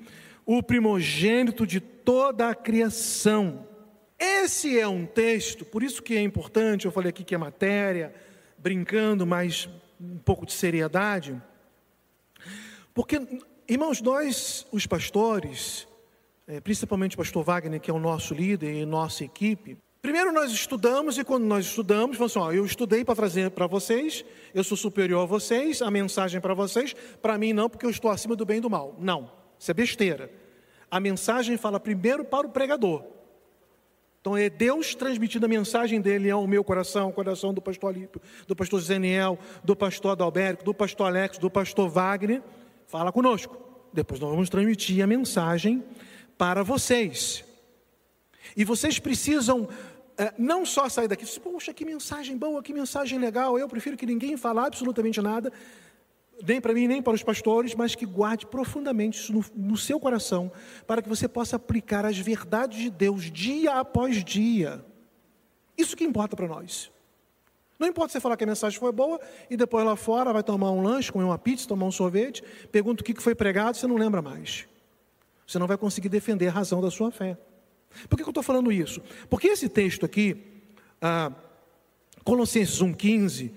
o 0.47 0.62
primogênito 0.62 1.67
de 1.67 1.81
toda 1.81 2.49
a 2.49 2.55
criação. 2.55 3.69
Esse 4.21 4.79
é 4.79 4.87
um 4.87 5.07
texto, 5.07 5.65
por 5.65 5.83
isso 5.83 6.03
que 6.03 6.15
é 6.15 6.21
importante, 6.21 6.85
eu 6.85 6.93
falei 6.93 7.09
aqui 7.09 7.25
que 7.25 7.35
é 7.35 7.39
matéria, 7.39 8.15
brincando, 8.59 9.27
mas 9.27 9.67
um 9.99 10.19
pouco 10.19 10.45
de 10.45 10.53
seriedade. 10.53 11.41
Porque, 12.93 13.19
irmãos, 13.67 14.03
nós, 14.03 14.67
os 14.71 14.87
pastores, 14.87 15.89
é, 16.47 16.61
principalmente 16.61 17.15
o 17.15 17.19
pastor 17.19 17.43
Wagner, 17.43 17.81
que 17.81 17.91
é 17.91 17.95
o 17.95 17.99
nosso 17.99 18.35
líder 18.35 18.75
e 18.75 18.85
nossa 18.85 19.25
equipe, 19.25 19.79
primeiro 20.03 20.33
nós 20.33 20.50
estudamos 20.50 21.17
e 21.17 21.25
quando 21.25 21.45
nós 21.45 21.65
estudamos, 21.65 22.19
falamos 22.19 22.37
assim, 22.37 22.47
ó, 22.47 22.53
eu 22.53 22.67
estudei 22.67 23.03
para 23.03 23.17
trazer 23.17 23.50
para 23.53 23.67
vocês, 23.67 24.23
eu 24.53 24.62
sou 24.62 24.77
superior 24.77 25.23
a 25.23 25.27
vocês, 25.27 25.81
a 25.81 25.91
mensagem 25.91 26.43
para 26.43 26.53
vocês, 26.53 26.95
para 27.23 27.39
mim 27.39 27.55
não, 27.55 27.71
porque 27.71 27.87
eu 27.87 27.91
estou 27.91 28.11
acima 28.11 28.37
do 28.37 28.45
bem 28.45 28.59
e 28.59 28.61
do 28.61 28.69
mal. 28.69 28.95
Não, 28.99 29.33
isso 29.59 29.71
é 29.71 29.75
besteira. 29.75 30.31
A 30.91 31.00
mensagem 31.00 31.57
fala 31.57 31.81
primeiro 31.81 32.23
para 32.23 32.47
o 32.47 32.50
pregador. 32.50 33.20
Então 34.21 34.37
é 34.37 34.50
Deus 34.50 34.95
transmitindo 34.95 35.47
a 35.47 35.49
mensagem 35.49 35.99
dele 35.99 36.31
ao 36.31 36.47
meu 36.47 36.62
coração, 36.62 37.05
ao 37.07 37.12
coração 37.12 37.55
do 37.55 37.62
pastor 37.62 37.95
Alípio, 37.95 38.21
do 38.47 38.55
pastor 38.55 38.81
Zeniel, 38.81 39.39
do 39.65 39.75
pastor 39.75 40.12
Adalberto, 40.12 40.62
do 40.62 40.75
pastor 40.75 41.07
Alex, 41.07 41.39
do 41.39 41.50
pastor 41.50 41.89
Wagner. 41.89 42.43
Fala 42.87 43.11
conosco. 43.11 43.57
Depois 43.93 44.21
nós 44.21 44.31
vamos 44.31 44.50
transmitir 44.50 45.03
a 45.03 45.07
mensagem 45.07 45.83
para 46.37 46.62
vocês. 46.62 47.43
E 48.55 48.62
vocês 48.62 48.99
precisam 48.99 49.67
é, 50.19 50.35
não 50.37 50.67
só 50.67 50.87
sair 50.91 51.09
daqui, 51.09 51.25
poxa, 51.41 51.73
que 51.73 51.85
mensagem 51.85 52.37
boa, 52.37 52.62
que 52.62 52.75
mensagem 52.75 53.19
legal. 53.19 53.59
Eu 53.59 53.69
prefiro 53.69 53.97
que 53.97 54.05
ninguém 54.05 54.37
fale 54.37 54.59
absolutamente 54.59 55.19
nada 55.23 55.50
nem 56.47 56.61
para 56.61 56.73
mim, 56.73 56.87
nem 56.87 57.02
para 57.02 57.14
os 57.14 57.23
pastores, 57.23 57.75
mas 57.75 57.94
que 57.94 58.06
guarde 58.06 58.47
profundamente 58.47 59.18
isso 59.18 59.32
no, 59.32 59.44
no, 59.54 59.76
seu 59.76 59.99
coração, 59.99 60.50
para 60.87 61.02
que 61.02 61.09
você 61.09 61.28
possa 61.28 61.56
aplicar 61.56 62.04
as 62.04 62.18
verdades 62.18 62.78
de 62.78 62.90
Deus 62.90 63.30
dia 63.30 63.75
após 63.75 64.25
dia. 64.25 64.85
Isso 65.76 65.97
que 65.97 66.04
importa 66.04 66.37
para 66.37 66.47
nós. 66.47 66.90
Não 67.78 67.88
importa 67.88 68.12
você 68.12 68.20
falar 68.20 68.37
que 68.37 68.44
a 68.44 68.47
mensagem 68.47 68.78
foi 68.78 68.92
boa 68.92 69.18
e 69.49 69.56
depois 69.56 69.85
lá 69.85 69.97
fora 69.97 70.32
vai 70.32 70.42
tomar 70.42 70.70
um 70.70 70.82
lanche, 70.82 71.11
comer 71.11 71.25
uma 71.25 71.38
pizza, 71.38 71.66
tomar 71.66 71.87
um 71.87 71.92
sorvete, 71.92 72.42
pergunta 72.70 73.02
o 73.02 73.04
que 73.04 73.14
foi 73.14 73.35
pregado, 73.35 73.76
você 73.76 73.87
não 73.87 73.97
lembra 73.97 74.20
mais. 74.20 74.66
Você 75.47 75.59
não 75.59 75.66
vai 75.66 75.78
conseguir 75.78 76.11
defender 76.11 76.49
a 76.49 76.52
razão 76.52 76.80
da 76.80 76.90
sua 76.90 77.11
fé. 77.11 77.38
Por 78.09 78.16
que 78.16 78.23
eu 78.23 78.28
estou 78.28 78.42
falando 78.42 78.70
isso? 78.70 79.02
Porque 79.28 79.49
esse 79.49 79.68
texto 79.68 80.04
aqui, 80.06 80.62
ah, 81.00 81.32
Colossenses 82.23 82.80
1,15, 82.80 83.50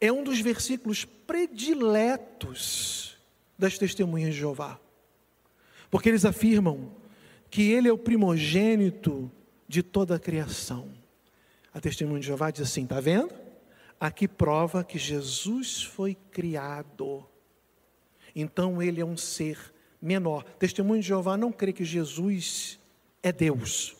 é 0.00 0.12
um 0.12 0.22
dos 0.22 0.40
versículos 0.40 1.04
prediletos 1.04 3.18
das 3.58 3.78
testemunhas 3.78 4.34
de 4.34 4.40
Jeová. 4.40 4.80
Porque 5.90 6.08
eles 6.08 6.24
afirmam 6.24 6.92
que 7.50 7.70
ele 7.70 7.88
é 7.88 7.92
o 7.92 7.98
primogênito 7.98 9.30
de 9.68 9.82
toda 9.82 10.16
a 10.16 10.18
criação. 10.18 10.90
A 11.72 11.80
testemunha 11.80 12.20
de 12.20 12.26
Jeová 12.26 12.50
diz 12.50 12.62
assim: 12.62 12.84
está 12.84 13.00
vendo? 13.00 13.32
Aqui 13.98 14.26
prova 14.26 14.84
que 14.84 14.98
Jesus 14.98 15.82
foi 15.82 16.16
criado. 16.30 17.26
Então 18.34 18.82
ele 18.82 19.00
é 19.00 19.04
um 19.04 19.16
ser 19.16 19.72
menor. 20.00 20.44
Testemunho 20.58 21.00
de 21.00 21.08
Jeová 21.08 21.36
não 21.36 21.52
crê 21.52 21.72
que 21.72 21.84
Jesus 21.84 22.78
é 23.22 23.32
Deus. 23.32 23.96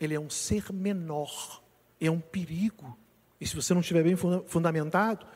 Ele 0.00 0.14
é 0.14 0.20
um 0.20 0.28
ser 0.28 0.72
menor. 0.72 1.62
É 2.00 2.10
um 2.10 2.20
perigo 2.20 2.98
e 3.42 3.46
se 3.46 3.56
você 3.56 3.74
não 3.74 3.80
estiver 3.80 4.04
bem 4.04 4.14
fundamentado, 4.14 5.26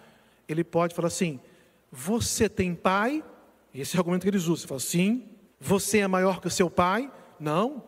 ele 0.48 0.62
pode 0.62 0.94
falar 0.94 1.08
assim: 1.08 1.40
você 1.90 2.48
tem 2.48 2.72
pai? 2.72 3.24
Esse 3.74 3.96
é 3.96 3.98
o 3.98 4.00
argumento 4.00 4.22
que 4.22 4.28
eles 4.28 4.44
usam. 4.44 4.58
Você 4.58 4.68
fala, 4.68 4.80
sim. 4.80 5.28
Você 5.58 5.98
é 5.98 6.06
maior 6.06 6.40
que 6.40 6.46
o 6.46 6.50
seu 6.50 6.70
pai? 6.70 7.10
Não. 7.40 7.82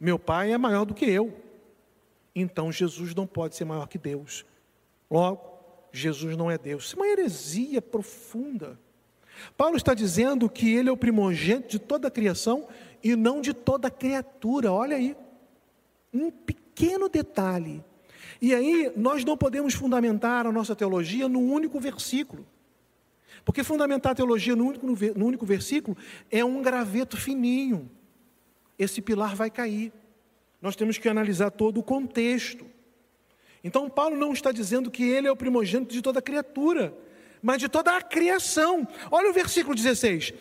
Meu 0.00 0.18
pai 0.18 0.52
é 0.52 0.56
maior 0.56 0.86
do 0.86 0.94
que 0.94 1.04
eu. 1.04 1.38
Então 2.34 2.72
Jesus 2.72 3.14
não 3.14 3.26
pode 3.26 3.56
ser 3.56 3.66
maior 3.66 3.86
que 3.88 3.98
Deus. 3.98 4.46
Logo, 5.10 5.60
Jesus 5.92 6.34
não 6.34 6.50
é 6.50 6.56
Deus. 6.56 6.84
Isso 6.84 6.96
é 6.96 6.98
uma 7.00 7.08
heresia 7.08 7.82
profunda. 7.82 8.80
Paulo 9.54 9.76
está 9.76 9.92
dizendo 9.92 10.48
que 10.48 10.74
ele 10.74 10.88
é 10.88 10.92
o 10.92 10.96
primogênito 10.96 11.68
de 11.68 11.78
toda 11.78 12.08
a 12.08 12.10
criação 12.10 12.66
e 13.04 13.14
não 13.14 13.42
de 13.42 13.52
toda 13.52 13.90
criatura. 13.90 14.72
Olha 14.72 14.96
aí. 14.96 15.14
Um 16.10 16.30
pequeno 16.30 17.10
detalhe 17.10 17.84
e 18.40 18.54
aí 18.54 18.92
nós 18.96 19.24
não 19.24 19.36
podemos 19.36 19.74
fundamentar 19.74 20.46
a 20.46 20.52
nossa 20.52 20.74
teologia 20.74 21.28
num 21.28 21.52
único 21.52 21.80
versículo. 21.80 22.46
Porque 23.44 23.64
fundamentar 23.64 24.12
a 24.12 24.14
teologia 24.14 24.54
no 24.54 24.66
único, 24.66 24.86
no 24.86 25.26
único 25.26 25.44
versículo 25.44 25.96
é 26.30 26.44
um 26.44 26.62
graveto 26.62 27.16
fininho. 27.16 27.90
Esse 28.78 29.00
pilar 29.00 29.34
vai 29.34 29.50
cair. 29.50 29.92
Nós 30.62 30.76
temos 30.76 30.98
que 30.98 31.08
analisar 31.08 31.50
todo 31.50 31.78
o 31.80 31.82
contexto. 31.82 32.64
Então, 33.62 33.90
Paulo 33.90 34.16
não 34.16 34.32
está 34.32 34.52
dizendo 34.52 34.90
que 34.90 35.02
ele 35.02 35.26
é 35.26 35.32
o 35.32 35.36
primogênito 35.36 35.92
de 35.92 36.00
toda 36.00 36.22
criatura, 36.22 36.96
mas 37.42 37.58
de 37.58 37.68
toda 37.68 37.96
a 37.96 38.00
criação. 38.00 38.86
Olha 39.10 39.30
o 39.30 39.32
versículo 39.32 39.74
16: 39.74 40.32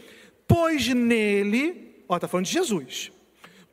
Pois 0.48 0.88
nele, 0.88 2.04
ó, 2.08 2.16
está 2.16 2.28
falando 2.28 2.46
de 2.46 2.54
Jesus, 2.54 3.12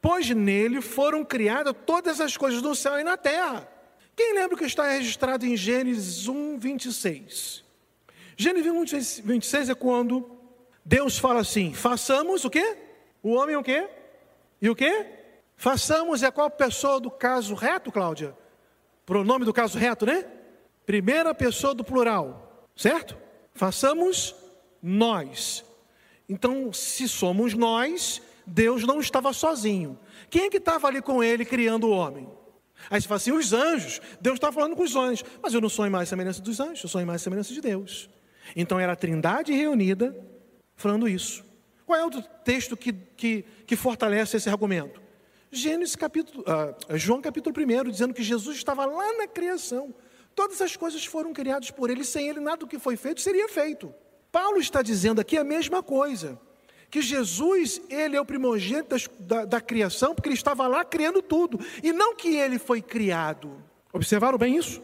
pois 0.00 0.30
nele 0.30 0.80
foram 0.80 1.24
criadas 1.24 1.74
todas 1.84 2.22
as 2.22 2.36
coisas 2.38 2.62
no 2.62 2.74
céu 2.74 2.98
e 2.98 3.04
na 3.04 3.18
terra 3.18 3.73
quem 4.16 4.34
lembra 4.34 4.56
que 4.56 4.64
está 4.64 4.88
registrado 4.88 5.44
em 5.44 5.56
Gênesis 5.56 6.28
1, 6.28 6.58
26? 6.58 7.64
Gênesis 8.36 9.20
1, 9.22 9.24
26 9.24 9.68
é 9.68 9.74
quando 9.74 10.30
Deus 10.84 11.18
fala 11.18 11.40
assim: 11.40 11.72
façamos 11.72 12.44
o 12.44 12.50
quê? 12.50 12.76
O 13.22 13.32
homem 13.32 13.56
o 13.56 13.62
quê? 13.62 13.88
E 14.60 14.68
o 14.68 14.74
quê? 14.74 15.06
Façamos 15.56 16.22
é 16.22 16.30
qual 16.30 16.50
pessoa 16.50 17.00
do 17.00 17.10
caso 17.10 17.54
reto, 17.54 17.90
Cláudia? 17.90 18.36
Pronome 19.06 19.44
do 19.44 19.52
caso 19.52 19.78
reto, 19.78 20.06
né? 20.06 20.26
Primeira 20.86 21.34
pessoa 21.34 21.74
do 21.74 21.84
plural, 21.84 22.66
certo? 22.76 23.16
Façamos 23.54 24.34
nós. 24.82 25.64
Então, 26.28 26.72
se 26.72 27.08
somos 27.08 27.54
nós, 27.54 28.20
Deus 28.46 28.84
não 28.84 29.00
estava 29.00 29.32
sozinho. 29.32 29.98
Quem 30.28 30.44
é 30.46 30.50
que 30.50 30.56
estava 30.56 30.88
ali 30.88 31.00
com 31.00 31.22
ele 31.22 31.44
criando 31.44 31.88
o 31.88 31.90
homem? 31.90 32.28
Aí 32.90 33.00
você 33.00 33.08
fala 33.08 33.16
assim, 33.16 33.32
os 33.32 33.52
anjos, 33.52 34.00
Deus 34.20 34.34
está 34.34 34.52
falando 34.52 34.76
com 34.76 34.82
os 34.82 34.94
anjos, 34.94 35.24
mas 35.42 35.54
eu 35.54 35.60
não 35.60 35.68
sou 35.68 35.86
em 35.86 35.90
mais 35.90 36.08
semelhança 36.08 36.42
dos 36.42 36.60
anjos, 36.60 36.82
eu 36.82 36.88
sou 36.88 37.00
em 37.00 37.04
mais 37.04 37.22
semelhança 37.22 37.52
de 37.52 37.60
Deus. 37.60 38.08
Então 38.54 38.78
era 38.78 38.92
a 38.92 38.96
trindade 38.96 39.52
reunida 39.52 40.16
falando 40.76 41.08
isso. 41.08 41.44
Qual 41.86 41.98
é 41.98 42.04
o 42.04 42.10
texto 42.10 42.76
que, 42.76 42.92
que, 42.92 43.44
que 43.66 43.76
fortalece 43.76 44.36
esse 44.36 44.48
argumento? 44.48 45.02
Gênesis 45.50 45.94
capítulo, 45.94 46.42
uh, 46.42 46.98
João 46.98 47.20
capítulo 47.20 47.54
1, 47.56 47.90
dizendo 47.90 48.12
que 48.12 48.22
Jesus 48.22 48.56
estava 48.56 48.84
lá 48.86 49.12
na 49.18 49.28
criação. 49.28 49.94
Todas 50.34 50.60
as 50.60 50.76
coisas 50.76 51.04
foram 51.04 51.32
criadas 51.32 51.70
por 51.70 51.90
ele, 51.90 52.04
sem 52.04 52.28
ele 52.28 52.40
nada 52.40 52.58
do 52.58 52.66
que 52.66 52.78
foi 52.78 52.96
feito 52.96 53.20
seria 53.20 53.48
feito. 53.48 53.94
Paulo 54.32 54.58
está 54.58 54.82
dizendo 54.82 55.20
aqui 55.20 55.36
a 55.36 55.44
mesma 55.44 55.80
coisa 55.82 56.40
que 56.94 57.02
Jesus, 57.02 57.82
ele 57.90 58.14
é 58.14 58.20
o 58.20 58.24
primogênito 58.24 58.94
da, 59.18 59.44
da, 59.44 59.60
criação, 59.60 60.14
porque 60.14 60.28
ele 60.28 60.36
estava 60.36 60.68
lá 60.68 60.84
criando 60.84 61.20
tudo, 61.20 61.58
e 61.82 61.92
não 61.92 62.14
que 62.14 62.36
ele 62.36 62.56
foi 62.56 62.80
criado. 62.80 63.60
Observaram 63.92 64.38
bem 64.38 64.56
isso? 64.56 64.80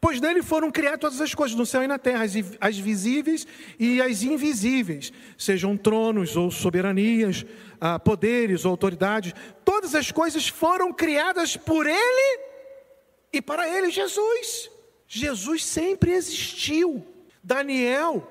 Pois 0.00 0.20
nele 0.20 0.42
foram 0.42 0.72
criadas 0.72 0.98
todas 0.98 1.20
as 1.20 1.32
coisas 1.36 1.56
no 1.56 1.64
céu 1.64 1.84
e 1.84 1.86
na 1.86 2.00
terra, 2.00 2.24
as 2.60 2.76
visíveis 2.76 3.46
e 3.78 4.02
as 4.02 4.24
invisíveis, 4.24 5.12
sejam 5.38 5.76
tronos 5.76 6.36
ou 6.36 6.50
soberanias, 6.50 7.46
ah, 7.80 7.96
poderes 7.96 8.64
ou 8.64 8.72
autoridades, 8.72 9.32
todas 9.64 9.94
as 9.94 10.10
coisas 10.10 10.48
foram 10.48 10.92
criadas 10.92 11.56
por 11.56 11.86
ele 11.86 12.40
e 13.32 13.40
para 13.40 13.68
ele, 13.68 13.88
Jesus. 13.88 14.68
Jesus 15.06 15.64
sempre 15.64 16.10
existiu. 16.10 17.06
Daniel, 17.40 18.28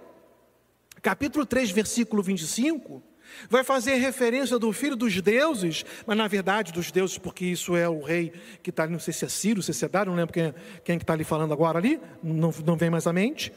capítulo 1.02 1.46
3, 1.46 1.72
versículo 1.72 2.22
25, 2.22 3.02
vai 3.50 3.64
fazer 3.64 3.96
referência 3.96 4.58
do 4.58 4.72
filho 4.72 4.96
dos 4.96 5.22
deuses, 5.22 5.86
mas 6.06 6.18
na 6.18 6.28
verdade 6.28 6.72
dos 6.72 6.92
deuses, 6.92 7.18
porque 7.18 7.46
isso 7.46 7.76
é 7.76 7.88
o 7.88 8.02
rei 8.02 8.34
que 8.62 8.70
está 8.70 8.84
ali, 8.84 8.92
não 8.94 9.00
sei 9.00 9.14
se 9.14 9.26
é 9.26 9.30
Ciro, 9.30 9.62
se 9.62 9.86
é 9.86 9.90
Dário, 9.90 10.12
não 10.12 10.18
lembro 10.18 10.34
quem, 10.34 10.54
quem 10.84 10.98
está 10.98 11.14
ali 11.14 11.24
falando 11.24 11.54
agora 11.54 11.78
ali, 11.78 12.00
não, 12.24 12.54
não 12.66 12.76
vem 12.76 12.90
mais 12.90 13.08
à 13.08 13.14
mente. 13.14 13.52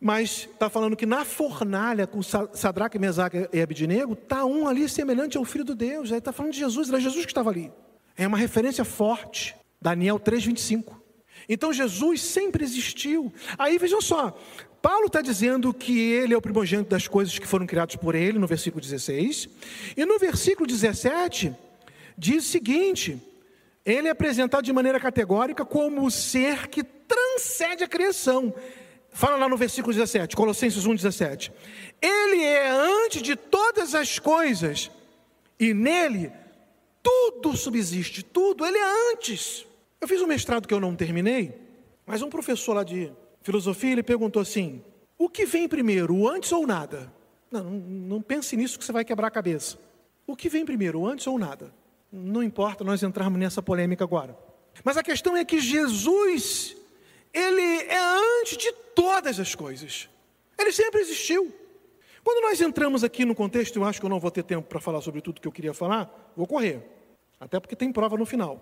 Mas 0.00 0.48
está 0.52 0.68
falando 0.68 0.96
que 0.96 1.06
na 1.06 1.24
fornalha 1.24 2.06
com 2.06 2.20
Sadraque, 2.22 2.98
Mesaque 2.98 3.48
e 3.52 3.60
Abidnego, 3.60 4.12
está 4.12 4.44
um 4.44 4.68
ali 4.68 4.88
semelhante 4.88 5.38
ao 5.38 5.44
filho 5.44 5.64
do 5.64 5.74
Deus. 5.74 6.12
Aí 6.12 6.18
está 6.18 6.32
falando 6.32 6.52
de 6.52 6.58
Jesus, 6.58 6.88
era 6.88 7.00
Jesus 7.00 7.24
que 7.24 7.30
estava 7.30 7.50
ali. 7.50 7.72
É 8.16 8.26
uma 8.26 8.36
referência 8.36 8.84
forte. 8.84 9.56
Daniel 9.80 10.18
3,25. 10.18 10.96
Então 11.48 11.72
Jesus 11.72 12.22
sempre 12.22 12.64
existiu. 12.64 13.32
Aí 13.58 13.78
vejam 13.78 14.00
só, 14.00 14.36
Paulo 14.86 15.06
está 15.06 15.20
dizendo 15.20 15.74
que 15.74 15.98
ele 16.12 16.32
é 16.32 16.36
o 16.36 16.40
primogênito 16.40 16.90
das 16.90 17.08
coisas 17.08 17.36
que 17.40 17.46
foram 17.48 17.66
criadas 17.66 17.96
por 17.96 18.14
ele, 18.14 18.38
no 18.38 18.46
versículo 18.46 18.80
16. 18.80 19.48
E 19.96 20.06
no 20.06 20.16
versículo 20.16 20.64
17, 20.64 21.52
diz 22.16 22.46
o 22.46 22.48
seguinte: 22.48 23.20
ele 23.84 24.06
é 24.06 24.12
apresentado 24.12 24.62
de 24.62 24.72
maneira 24.72 25.00
categórica 25.00 25.64
como 25.64 26.06
o 26.06 26.10
ser 26.10 26.68
que 26.68 26.84
transcende 26.84 27.82
a 27.82 27.88
criação. 27.88 28.54
Fala 29.10 29.34
lá 29.34 29.48
no 29.48 29.56
versículo 29.56 29.92
17, 29.92 30.36
Colossenses 30.36 30.86
1, 30.86 30.94
17. 30.94 31.52
Ele 32.00 32.44
é 32.44 32.68
antes 32.68 33.22
de 33.22 33.34
todas 33.34 33.92
as 33.92 34.20
coisas, 34.20 34.88
e 35.58 35.74
nele 35.74 36.30
tudo 37.02 37.56
subsiste, 37.56 38.22
tudo, 38.22 38.64
ele 38.64 38.78
é 38.78 39.12
antes. 39.12 39.66
Eu 40.00 40.06
fiz 40.06 40.22
um 40.22 40.28
mestrado 40.28 40.68
que 40.68 40.74
eu 40.74 40.78
não 40.78 40.94
terminei, 40.94 41.58
mas 42.06 42.22
um 42.22 42.30
professor 42.30 42.74
lá 42.74 42.84
de 42.84 43.10
filosofia, 43.46 43.92
ele 43.92 44.02
perguntou 44.02 44.42
assim: 44.42 44.82
o 45.16 45.28
que 45.28 45.46
vem 45.46 45.68
primeiro, 45.68 46.14
o 46.14 46.28
antes 46.28 46.50
ou 46.50 46.66
nada? 46.66 47.12
Não, 47.50 47.62
não, 47.62 48.20
pense 48.20 48.56
nisso 48.56 48.76
que 48.76 48.84
você 48.84 48.92
vai 48.92 49.04
quebrar 49.04 49.28
a 49.28 49.30
cabeça. 49.30 49.78
O 50.26 50.34
que 50.34 50.48
vem 50.48 50.66
primeiro, 50.66 51.00
o 51.00 51.06
antes 51.06 51.26
ou 51.28 51.38
nada? 51.38 51.72
Não 52.10 52.42
importa 52.42 52.82
nós 52.82 53.02
entrarmos 53.04 53.38
nessa 53.38 53.62
polêmica 53.62 54.02
agora. 54.02 54.36
Mas 54.82 54.96
a 54.96 55.02
questão 55.02 55.36
é 55.36 55.44
que 55.44 55.60
Jesus, 55.60 56.76
ele 57.32 57.84
é 57.84 57.98
antes 58.40 58.58
de 58.58 58.72
todas 58.94 59.38
as 59.38 59.54
coisas. 59.54 60.08
Ele 60.58 60.72
sempre 60.72 61.00
existiu. 61.00 61.54
Quando 62.24 62.42
nós 62.42 62.60
entramos 62.60 63.04
aqui 63.04 63.24
no 63.24 63.34
contexto, 63.34 63.76
eu 63.76 63.84
acho 63.84 64.00
que 64.00 64.06
eu 64.06 64.10
não 64.10 64.18
vou 64.18 64.32
ter 64.32 64.42
tempo 64.42 64.66
para 64.66 64.80
falar 64.80 65.00
sobre 65.00 65.20
tudo 65.20 65.40
que 65.40 65.46
eu 65.46 65.52
queria 65.52 65.72
falar, 65.72 66.32
vou 66.36 66.46
correr. 66.46 66.82
Até 67.38 67.60
porque 67.60 67.76
tem 67.76 67.92
prova 67.92 68.16
no 68.16 68.26
final. 68.26 68.60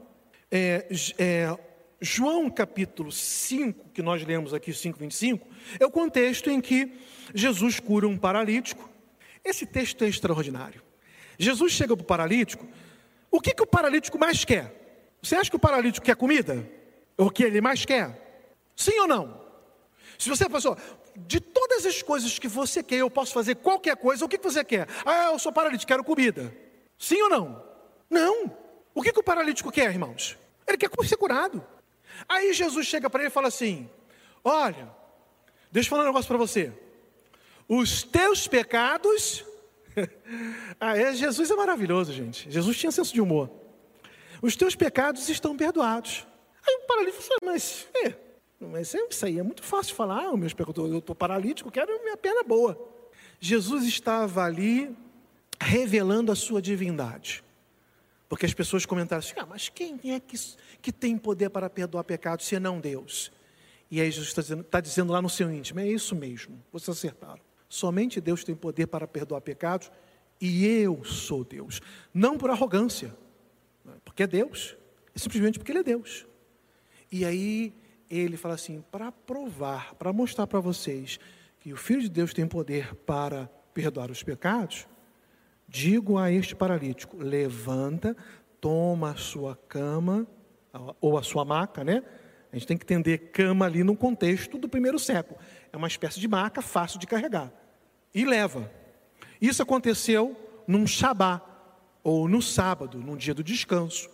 É, 0.50 0.86
é, 1.18 1.58
João 2.00 2.50
capítulo 2.50 3.10
5, 3.10 3.90
que 3.90 4.02
nós 4.02 4.24
lemos 4.24 4.52
aqui, 4.52 4.72
5, 4.72 4.98
25, 4.98 5.46
é 5.78 5.86
o 5.86 5.90
contexto 5.90 6.50
em 6.50 6.60
que 6.60 6.92
Jesus 7.34 7.80
cura 7.80 8.06
um 8.06 8.18
paralítico. 8.18 8.90
Esse 9.44 9.66
texto 9.66 10.02
é 10.04 10.08
extraordinário. 10.08 10.82
Jesus 11.38 11.72
chega 11.72 11.96
para 11.96 12.02
o 12.02 12.06
paralítico. 12.06 12.66
O 13.30 13.40
que, 13.40 13.54
que 13.54 13.62
o 13.62 13.66
paralítico 13.66 14.18
mais 14.18 14.44
quer? 14.44 15.16
Você 15.22 15.34
acha 15.36 15.50
que 15.50 15.56
o 15.56 15.60
paralítico 15.60 16.04
quer 16.04 16.16
comida? 16.16 16.68
O 17.16 17.30
que 17.30 17.42
ele 17.42 17.60
mais 17.60 17.84
quer? 17.84 18.46
Sim 18.76 18.98
ou 19.00 19.06
não? 19.06 19.42
Se 20.18 20.28
você 20.28 20.48
pensou, 20.48 20.76
de 21.16 21.40
todas 21.40 21.86
as 21.86 22.02
coisas 22.02 22.38
que 22.38 22.48
você 22.48 22.82
quer, 22.82 22.96
eu 22.96 23.10
posso 23.10 23.32
fazer 23.32 23.56
qualquer 23.56 23.96
coisa, 23.96 24.24
o 24.24 24.28
que, 24.28 24.38
que 24.38 24.44
você 24.44 24.64
quer? 24.64 24.88
Ah, 25.04 25.30
eu 25.32 25.38
sou 25.38 25.52
paralítico, 25.52 25.88
quero 25.88 26.04
comida. 26.04 26.54
Sim 26.98 27.22
ou 27.22 27.28
não? 27.28 27.64
Não. 28.10 28.56
O 28.94 29.02
que, 29.02 29.12
que 29.12 29.20
o 29.20 29.24
paralítico 29.24 29.72
quer, 29.72 29.90
irmãos? 29.90 30.38
Ele 30.66 30.78
quer 30.78 30.90
ser 31.06 31.16
curado. 31.16 31.64
Aí 32.28 32.52
Jesus 32.52 32.86
chega 32.86 33.08
para 33.08 33.22
ele 33.22 33.28
e 33.28 33.32
fala 33.32 33.48
assim: 33.48 33.88
Olha, 34.42 34.90
deixa 35.70 35.86
eu 35.86 35.90
falar 35.90 36.02
um 36.02 36.06
negócio 36.06 36.28
para 36.28 36.38
você. 36.38 36.72
Os 37.68 38.02
teus 38.02 38.46
pecados. 38.46 39.44
ah, 40.80 40.96
é, 40.96 41.14
Jesus 41.14 41.50
é 41.50 41.54
maravilhoso, 41.54 42.12
gente. 42.12 42.50
Jesus 42.50 42.76
tinha 42.76 42.92
senso 42.92 43.14
de 43.14 43.20
humor. 43.20 43.50
Os 44.42 44.56
teus 44.56 44.74
pecados 44.74 45.28
estão 45.28 45.56
perdoados. 45.56 46.26
Aí 46.66 46.74
o 46.82 46.86
paralítico 46.86 47.22
fala, 47.22 47.38
mas, 47.44 47.86
é, 47.94 48.14
mas 48.60 48.94
isso 48.94 49.24
aí 49.24 49.38
é 49.38 49.42
muito 49.42 49.62
fácil 49.62 49.94
falar. 49.94 50.24
Eu 50.24 50.98
estou 50.98 51.14
paralítico, 51.14 51.70
quero 51.70 52.02
minha 52.02 52.16
perna 52.16 52.42
boa. 52.42 52.78
Jesus 53.40 53.84
estava 53.84 54.44
ali 54.44 54.94
revelando 55.60 56.32
a 56.32 56.34
sua 56.36 56.60
divindade. 56.60 57.44
Porque 58.28 58.46
as 58.46 58.54
pessoas 58.54 58.86
comentaram 58.86 59.20
assim: 59.20 59.34
ah, 59.36 59.46
mas 59.46 59.68
quem 59.68 59.98
é 60.12 60.20
que, 60.20 60.36
que 60.80 60.92
tem 60.92 61.16
poder 61.16 61.50
para 61.50 61.68
perdoar 61.68 62.04
pecados 62.04 62.46
se 62.46 62.58
não 62.58 62.80
Deus? 62.80 63.32
E 63.90 64.00
aí 64.00 64.10
Jesus 64.10 64.28
está 64.28 64.42
dizendo, 64.42 64.60
está 64.62 64.80
dizendo 64.80 65.12
lá 65.12 65.20
no 65.20 65.30
seu 65.30 65.52
íntimo: 65.52 65.80
é 65.80 65.88
isso 65.88 66.14
mesmo, 66.14 66.62
vocês 66.72 66.96
acertaram. 66.96 67.40
Somente 67.68 68.20
Deus 68.20 68.44
tem 68.44 68.54
poder 68.54 68.86
para 68.86 69.06
perdoar 69.06 69.40
pecados 69.40 69.90
e 70.40 70.66
eu 70.66 71.04
sou 71.04 71.44
Deus. 71.44 71.80
Não 72.12 72.38
por 72.38 72.50
arrogância, 72.50 73.14
porque 74.04 74.22
é 74.22 74.26
Deus, 74.26 74.76
é 75.14 75.18
simplesmente 75.18 75.58
porque 75.58 75.72
Ele 75.72 75.80
é 75.80 75.84
Deus. 75.84 76.26
E 77.10 77.24
aí 77.24 77.72
ele 78.10 78.36
fala 78.36 78.54
assim: 78.54 78.82
para 78.90 79.10
provar, 79.10 79.94
para 79.94 80.12
mostrar 80.12 80.46
para 80.46 80.60
vocês 80.60 81.18
que 81.60 81.72
o 81.72 81.76
Filho 81.76 82.02
de 82.02 82.08
Deus 82.08 82.32
tem 82.32 82.46
poder 82.46 82.94
para 82.94 83.46
perdoar 83.72 84.10
os 84.10 84.22
pecados, 84.22 84.86
Digo 85.74 86.16
a 86.18 86.30
este 86.30 86.54
paralítico: 86.54 87.16
levanta, 87.16 88.16
toma 88.60 89.10
a 89.10 89.16
sua 89.16 89.56
cama, 89.66 90.24
ou 91.00 91.18
a 91.18 91.22
sua 91.24 91.44
maca, 91.44 91.82
né? 91.82 92.00
A 92.52 92.54
gente 92.54 92.68
tem 92.68 92.78
que 92.78 92.84
entender 92.84 93.32
cama 93.32 93.66
ali 93.66 93.82
no 93.82 93.96
contexto 93.96 94.56
do 94.56 94.68
primeiro 94.68 95.00
século. 95.00 95.36
É 95.72 95.76
uma 95.76 95.88
espécie 95.88 96.20
de 96.20 96.28
maca 96.28 96.62
fácil 96.62 97.00
de 97.00 97.08
carregar. 97.08 97.52
E 98.14 98.24
leva. 98.24 98.70
Isso 99.40 99.64
aconteceu 99.64 100.36
num 100.64 100.86
Shabá, 100.86 101.42
ou 102.04 102.28
no 102.28 102.40
sábado, 102.40 102.98
num 102.98 103.16
dia 103.16 103.34
do 103.34 103.42
descanso. 103.42 104.08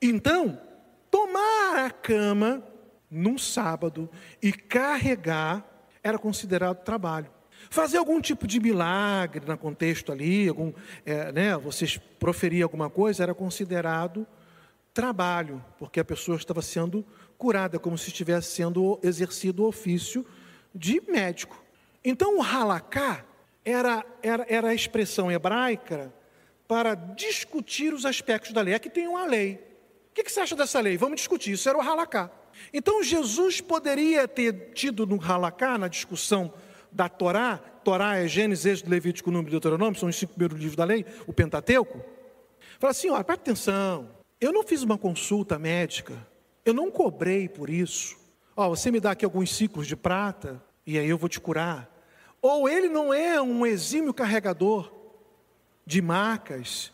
Então, 0.00 0.60
tomar 1.08 1.86
a 1.86 1.90
cama 1.92 2.60
num 3.08 3.38
sábado 3.38 4.10
e 4.42 4.52
carregar 4.52 5.64
era 6.02 6.18
considerado 6.18 6.82
trabalho. 6.82 7.30
Fazer 7.72 7.96
algum 7.96 8.20
tipo 8.20 8.46
de 8.46 8.60
milagre 8.60 9.46
no 9.46 9.56
contexto 9.56 10.12
ali, 10.12 10.46
algum, 10.46 10.74
é, 11.06 11.32
né, 11.32 11.56
vocês 11.56 11.96
proferir 12.18 12.62
alguma 12.62 12.90
coisa, 12.90 13.22
era 13.22 13.32
considerado 13.32 14.26
trabalho, 14.92 15.64
porque 15.78 15.98
a 15.98 16.04
pessoa 16.04 16.36
estava 16.36 16.60
sendo 16.60 17.02
curada, 17.38 17.78
como 17.78 17.96
se 17.96 18.08
estivesse 18.08 18.50
sendo 18.50 19.00
exercido 19.02 19.62
o 19.62 19.68
ofício 19.68 20.26
de 20.74 21.00
médico. 21.08 21.64
Então, 22.04 22.36
o 22.36 22.42
halaká 22.42 23.24
era, 23.64 24.04
era, 24.22 24.44
era 24.50 24.68
a 24.68 24.74
expressão 24.74 25.32
hebraica 25.32 26.12
para 26.68 26.94
discutir 26.94 27.94
os 27.94 28.04
aspectos 28.04 28.52
da 28.52 28.60
lei. 28.60 28.74
Aqui 28.74 28.90
tem 28.90 29.08
uma 29.08 29.24
lei. 29.24 29.54
O 30.10 30.12
que, 30.12 30.24
que 30.24 30.30
você 30.30 30.40
acha 30.40 30.54
dessa 30.54 30.78
lei? 30.78 30.98
Vamos 30.98 31.16
discutir. 31.16 31.52
Isso 31.52 31.70
era 31.70 31.78
o 31.78 31.80
halaká. 31.80 32.30
Então, 32.70 33.02
Jesus 33.02 33.62
poderia 33.62 34.28
ter 34.28 34.72
tido 34.74 35.06
no 35.06 35.18
halaká, 35.18 35.78
na 35.78 35.88
discussão 35.88 36.52
da 36.92 37.08
Torá, 37.08 37.58
Torá 37.84 38.16
é 38.16 38.28
Gênesis, 38.28 38.66
Êxodo, 38.66 38.90
Levítico, 38.90 39.30
Número 39.30 39.48
e 39.48 39.52
Deuteronômio, 39.52 39.98
são 39.98 40.08
os 40.08 40.16
cinco 40.16 40.34
primeiros 40.34 40.58
livros 40.58 40.76
da 40.76 40.84
lei, 40.84 41.04
o 41.26 41.32
Pentateuco. 41.32 42.00
Fala 42.78 42.90
assim, 42.90 43.10
ó, 43.10 43.22
presta 43.22 43.42
atenção, 43.42 44.08
eu 44.40 44.52
não 44.52 44.62
fiz 44.62 44.82
uma 44.82 44.98
consulta 44.98 45.58
médica, 45.58 46.14
eu 46.64 46.74
não 46.74 46.90
cobrei 46.90 47.48
por 47.48 47.70
isso. 47.70 48.16
Ó, 48.56 48.68
você 48.68 48.90
me 48.90 49.00
dá 49.00 49.12
aqui 49.12 49.24
alguns 49.24 49.54
ciclos 49.54 49.86
de 49.86 49.96
prata 49.96 50.62
e 50.86 50.98
aí 50.98 51.08
eu 51.08 51.18
vou 51.18 51.28
te 51.28 51.40
curar. 51.40 51.90
Ou 52.40 52.68
ele 52.68 52.88
não 52.88 53.14
é 53.14 53.40
um 53.40 53.64
exímio 53.64 54.12
carregador 54.12 54.92
de 55.86 56.02
marcas, 56.02 56.92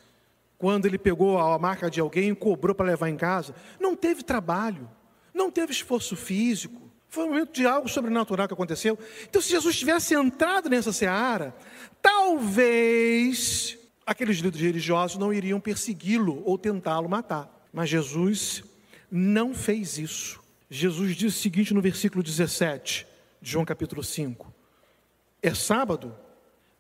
quando 0.59 0.87
ele 0.87 0.99
pegou 0.99 1.39
a 1.39 1.59
marca 1.59 1.91
de 1.91 2.01
alguém 2.01 2.31
e 2.31 2.35
cobrou 2.35 2.75
para 2.75 2.87
levar 2.87 3.09
em 3.09 3.17
casa. 3.17 3.55
Não 3.79 3.95
teve 3.95 4.23
trabalho, 4.23 4.91
não 5.33 5.51
teve 5.51 5.73
esforço 5.73 6.17
físico, 6.17 6.88
foi 7.09 7.25
um 7.25 7.29
momento 7.29 7.53
de 7.53 7.67
algo 7.67 7.89
sobrenatural 7.89 8.47
que 8.47 8.55
aconteceu. 8.55 8.99
Então, 9.25 9.41
se 9.41 9.51
Jesus 9.51 9.77
tivesse 9.77 10.15
entrado 10.15 10.69
nessa 10.69 10.93
seara, 10.93 11.55
talvez 12.03 13.79
aqueles 14.07 14.39
líderes 14.39 14.67
religiosos 14.67 15.17
não 15.17 15.33
iriam 15.33 15.59
persegui-lo 15.59 16.43
ou 16.45 16.59
tentá-lo 16.59 17.09
matar. 17.09 17.67
Mas 17.73 17.89
Jesus 17.89 18.63
não 19.11 19.55
fez 19.55 19.99
isso. 19.99 20.41
Jesus 20.71 21.17
diz 21.17 21.35
o 21.35 21.39
seguinte 21.39 21.73
no 21.73 21.81
versículo 21.81 22.23
17 22.23 23.07
de 23.41 23.51
João 23.51 23.65
capítulo 23.65 24.05
5: 24.05 24.53
É 25.43 25.55
sábado, 25.55 26.15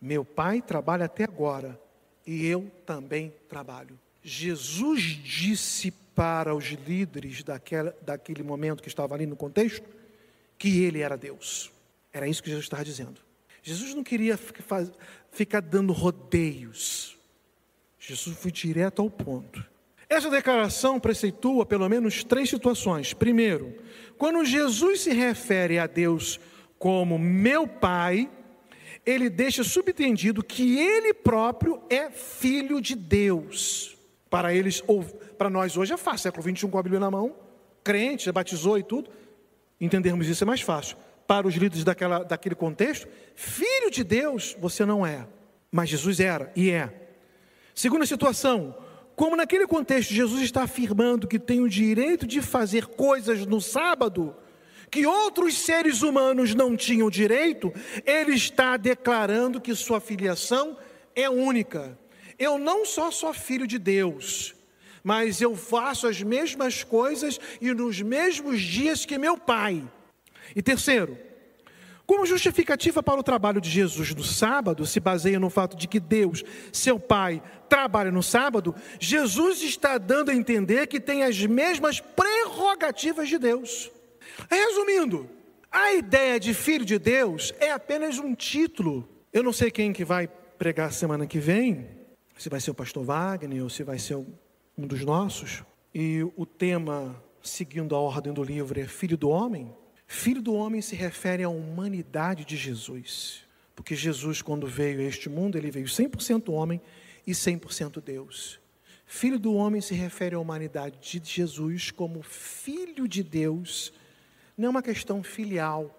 meu 0.00 0.26
pai 0.26 0.60
trabalha 0.60 1.06
até 1.06 1.24
agora 1.24 1.80
e 2.26 2.46
eu 2.46 2.70
também 2.84 3.32
trabalho. 3.48 3.98
Jesus 4.22 5.00
disse 5.02 5.90
para 6.14 6.54
os 6.54 6.66
líderes 6.66 7.42
daquela, 7.42 7.96
daquele 8.02 8.42
momento 8.42 8.82
que 8.82 8.88
estava 8.88 9.14
ali 9.14 9.24
no 9.24 9.36
contexto 9.36 9.97
que 10.58 10.82
ele 10.84 11.00
era 11.00 11.16
Deus. 11.16 11.70
Era 12.12 12.26
isso 12.26 12.42
que 12.42 12.48
Jesus 12.48 12.64
estava 12.64 12.84
dizendo. 12.84 13.20
Jesus 13.62 13.94
não 13.94 14.02
queria 14.02 14.38
ficar 15.30 15.60
dando 15.60 15.92
rodeios. 15.92 17.16
Jesus 17.98 18.36
foi 18.38 18.50
direto 18.50 19.02
ao 19.02 19.10
ponto. 19.10 19.64
Essa 20.08 20.30
declaração 20.30 20.98
preceitua 20.98 21.66
pelo 21.66 21.88
menos 21.88 22.24
três 22.24 22.48
situações. 22.48 23.12
Primeiro, 23.12 23.74
quando 24.16 24.44
Jesus 24.44 25.02
se 25.02 25.12
refere 25.12 25.78
a 25.78 25.86
Deus 25.86 26.40
como 26.78 27.18
meu 27.18 27.68
Pai, 27.68 28.30
ele 29.04 29.28
deixa 29.28 29.62
subentendido 29.62 30.42
que 30.42 30.78
ele 30.78 31.12
próprio 31.12 31.82
é 31.90 32.10
filho 32.10 32.80
de 32.80 32.94
Deus. 32.94 33.96
Para 34.30 34.54
eles, 34.54 34.82
ou 34.86 35.02
para 35.02 35.50
nós 35.50 35.76
hoje 35.76 35.92
é 35.92 35.96
fácil, 35.96 36.24
século 36.24 36.42
21 36.42 36.70
com 36.70 36.78
a 36.78 36.82
Bíblia 36.82 37.00
na 37.00 37.10
mão, 37.10 37.34
crente, 37.84 38.30
batizou 38.32 38.78
e 38.78 38.82
tudo, 38.82 39.10
entendermos 39.80 40.28
isso 40.28 40.44
é 40.44 40.46
mais 40.46 40.60
fácil. 40.60 40.96
Para 41.26 41.46
os 41.46 41.54
líderes 41.54 41.84
daquela, 41.84 42.24
daquele 42.24 42.54
contexto, 42.54 43.06
filho 43.34 43.90
de 43.90 44.02
Deus 44.02 44.56
você 44.58 44.84
não 44.84 45.06
é, 45.06 45.26
mas 45.70 45.88
Jesus 45.88 46.20
era 46.20 46.50
e 46.56 46.70
é. 46.70 46.92
Segunda 47.74 48.06
situação, 48.06 48.74
como 49.14 49.36
naquele 49.36 49.66
contexto 49.66 50.14
Jesus 50.14 50.42
está 50.42 50.62
afirmando 50.62 51.28
que 51.28 51.38
tem 51.38 51.60
o 51.60 51.68
direito 51.68 52.26
de 52.26 52.40
fazer 52.40 52.86
coisas 52.86 53.44
no 53.44 53.60
sábado, 53.60 54.34
que 54.90 55.06
outros 55.06 55.58
seres 55.58 56.02
humanos 56.02 56.54
não 56.54 56.76
tinham 56.76 57.10
direito, 57.10 57.72
ele 58.06 58.34
está 58.34 58.76
declarando 58.76 59.60
que 59.60 59.74
sua 59.74 60.00
filiação 60.00 60.76
é 61.14 61.28
única. 61.28 61.98
Eu 62.38 62.58
não 62.58 62.86
só 62.86 63.10
sou 63.10 63.34
filho 63.34 63.66
de 63.66 63.78
Deus, 63.78 64.54
mas 65.08 65.40
eu 65.40 65.56
faço 65.56 66.06
as 66.06 66.22
mesmas 66.22 66.84
coisas 66.84 67.40
e 67.62 67.72
nos 67.72 68.02
mesmos 68.02 68.60
dias 68.60 69.06
que 69.06 69.16
meu 69.16 69.38
pai. 69.38 69.82
E 70.54 70.60
terceiro, 70.60 71.16
como 72.04 72.26
justificativa 72.26 73.02
para 73.02 73.18
o 73.18 73.22
trabalho 73.22 73.58
de 73.58 73.70
Jesus 73.70 74.14
no 74.14 74.22
sábado, 74.22 74.84
se 74.84 75.00
baseia 75.00 75.40
no 75.40 75.48
fato 75.48 75.78
de 75.78 75.88
que 75.88 75.98
Deus, 75.98 76.44
seu 76.70 77.00
Pai, 77.00 77.42
trabalha 77.70 78.10
no 78.10 78.22
sábado, 78.22 78.74
Jesus 79.00 79.62
está 79.62 79.96
dando 79.96 80.30
a 80.30 80.34
entender 80.34 80.86
que 80.86 81.00
tem 81.00 81.22
as 81.22 81.40
mesmas 81.46 82.00
prerrogativas 82.00 83.30
de 83.30 83.38
Deus. 83.38 83.90
Resumindo, 84.50 85.26
a 85.72 85.94
ideia 85.94 86.38
de 86.38 86.52
filho 86.52 86.84
de 86.84 86.98
Deus 86.98 87.54
é 87.58 87.70
apenas 87.70 88.18
um 88.18 88.34
título. 88.34 89.08
Eu 89.32 89.42
não 89.42 89.54
sei 89.54 89.70
quem 89.70 89.90
que 89.90 90.04
vai 90.04 90.28
pregar 90.58 90.92
semana 90.92 91.26
que 91.26 91.38
vem, 91.38 91.86
se 92.36 92.50
vai 92.50 92.60
ser 92.60 92.72
o 92.72 92.74
pastor 92.74 93.04
Wagner 93.04 93.62
ou 93.62 93.70
se 93.70 93.82
vai 93.82 93.98
ser 93.98 94.18
um 94.78 94.86
dos 94.86 95.04
nossos. 95.04 95.64
E 95.92 96.22
o 96.36 96.46
tema, 96.46 97.20
seguindo 97.42 97.96
a 97.96 97.98
ordem 97.98 98.32
do 98.32 98.44
livro, 98.44 98.78
é 98.80 98.86
Filho 98.86 99.16
do 99.16 99.28
Homem. 99.28 99.74
Filho 100.06 100.40
do 100.40 100.54
homem 100.54 100.80
se 100.80 100.94
refere 100.94 101.42
à 101.42 101.48
humanidade 101.48 102.44
de 102.44 102.56
Jesus. 102.56 103.44
Porque 103.74 103.94
Jesus, 103.94 104.40
quando 104.40 104.66
veio 104.66 105.00
a 105.00 105.02
este 105.02 105.28
mundo, 105.28 105.58
ele 105.58 105.70
veio 105.70 105.86
100% 105.86 106.50
homem 106.52 106.80
e 107.26 107.32
100% 107.32 108.00
Deus. 108.00 108.60
Filho 109.04 109.38
do 109.38 109.54
homem 109.54 109.80
se 109.80 109.94
refere 109.94 110.34
à 110.34 110.38
humanidade 110.38 110.98
de 110.98 111.20
Jesus 111.30 111.90
como 111.90 112.22
filho 112.22 113.08
de 113.08 113.22
Deus. 113.22 113.92
Não 114.56 114.66
é 114.66 114.70
uma 114.70 114.82
questão 114.82 115.22
filial, 115.22 115.94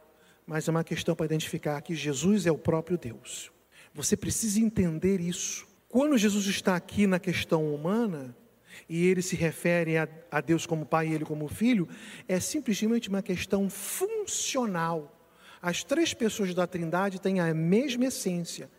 mas 0.45 0.67
é 0.67 0.71
uma 0.71 0.83
questão 0.83 1.15
para 1.15 1.25
identificar 1.25 1.81
que 1.81 1.93
Jesus 1.93 2.45
é 2.45 2.51
o 2.51 2.57
próprio 2.57 2.97
Deus. 2.97 3.51
Você 3.93 4.15
precisa 4.15 4.59
entender 4.59 5.19
isso. 5.19 5.67
Quando 5.87 6.17
Jesus 6.17 6.45
está 6.45 6.75
aqui 6.75 7.07
na 7.07 7.19
questão 7.19 7.73
humana, 7.73 8.35
e 8.87 9.05
ele 9.07 9.21
se 9.21 9.35
refere 9.35 9.97
a, 9.97 10.07
a 10.31 10.41
Deus 10.41 10.65
como 10.65 10.85
pai 10.85 11.07
e 11.07 11.13
ele 11.13 11.25
como 11.25 11.47
filho, 11.47 11.87
é 12.27 12.39
simplesmente 12.39 13.09
uma 13.09 13.21
questão 13.21 13.69
funcional. 13.69 15.15
As 15.61 15.83
três 15.83 16.13
pessoas 16.13 16.53
da 16.53 16.65
Trindade 16.65 17.19
têm 17.19 17.39
a 17.39 17.53
mesma 17.53 18.05
essência: 18.05 18.69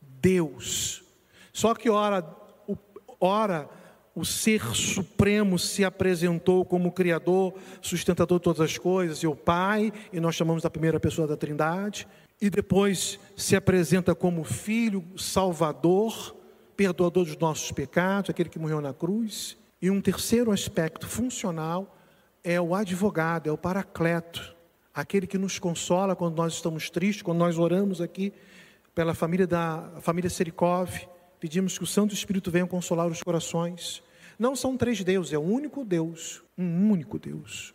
Deus. 0.00 1.04
Só 1.52 1.74
que, 1.74 1.90
ora, 1.90 2.24
o, 2.66 2.76
ora, 3.20 3.68
o 4.14 4.24
Ser 4.24 4.64
Supremo 4.74 5.58
se 5.58 5.84
apresentou 5.84 6.64
como 6.64 6.92
Criador, 6.92 7.54
sustentador 7.80 8.38
de 8.38 8.44
todas 8.44 8.60
as 8.60 8.78
coisas, 8.78 9.18
e 9.18 9.26
o 9.26 9.36
Pai, 9.36 9.92
e 10.12 10.20
nós 10.20 10.34
chamamos 10.34 10.62
da 10.62 10.70
primeira 10.70 10.98
pessoa 10.98 11.26
da 11.26 11.36
Trindade, 11.36 12.06
e 12.40 12.50
depois 12.50 13.20
se 13.36 13.54
apresenta 13.54 14.14
como 14.14 14.44
Filho, 14.44 15.04
Salvador, 15.16 16.36
perdoador 16.76 17.24
dos 17.24 17.36
nossos 17.36 17.70
pecados, 17.72 18.30
aquele 18.30 18.48
que 18.48 18.58
morreu 18.58 18.80
na 18.80 18.92
cruz. 18.92 19.56
E 19.80 19.90
um 19.90 20.00
terceiro 20.00 20.50
aspecto 20.50 21.06
funcional 21.06 21.96
é 22.44 22.60
o 22.60 22.74
advogado, 22.74 23.48
é 23.48 23.52
o 23.52 23.58
paracleto, 23.58 24.54
aquele 24.94 25.26
que 25.26 25.38
nos 25.38 25.58
consola 25.58 26.14
quando 26.14 26.36
nós 26.36 26.54
estamos 26.54 26.90
tristes, 26.90 27.22
quando 27.22 27.38
nós 27.38 27.58
oramos 27.58 28.00
aqui 28.00 28.32
pela 28.94 29.14
família 29.14 29.46
da 29.46 29.90
família 30.00 30.28
Serikov, 30.28 30.90
pedimos 31.40 31.78
que 31.78 31.84
o 31.84 31.86
Santo 31.86 32.14
Espírito 32.14 32.50
venha 32.50 32.66
consolar 32.66 33.06
os 33.06 33.22
corações. 33.22 34.02
Não 34.38 34.54
são 34.54 34.76
três 34.76 35.02
deuses, 35.02 35.32
é 35.32 35.38
um 35.38 35.50
único 35.50 35.84
Deus, 35.84 36.42
um 36.58 36.90
único 36.90 37.18
Deus. 37.18 37.74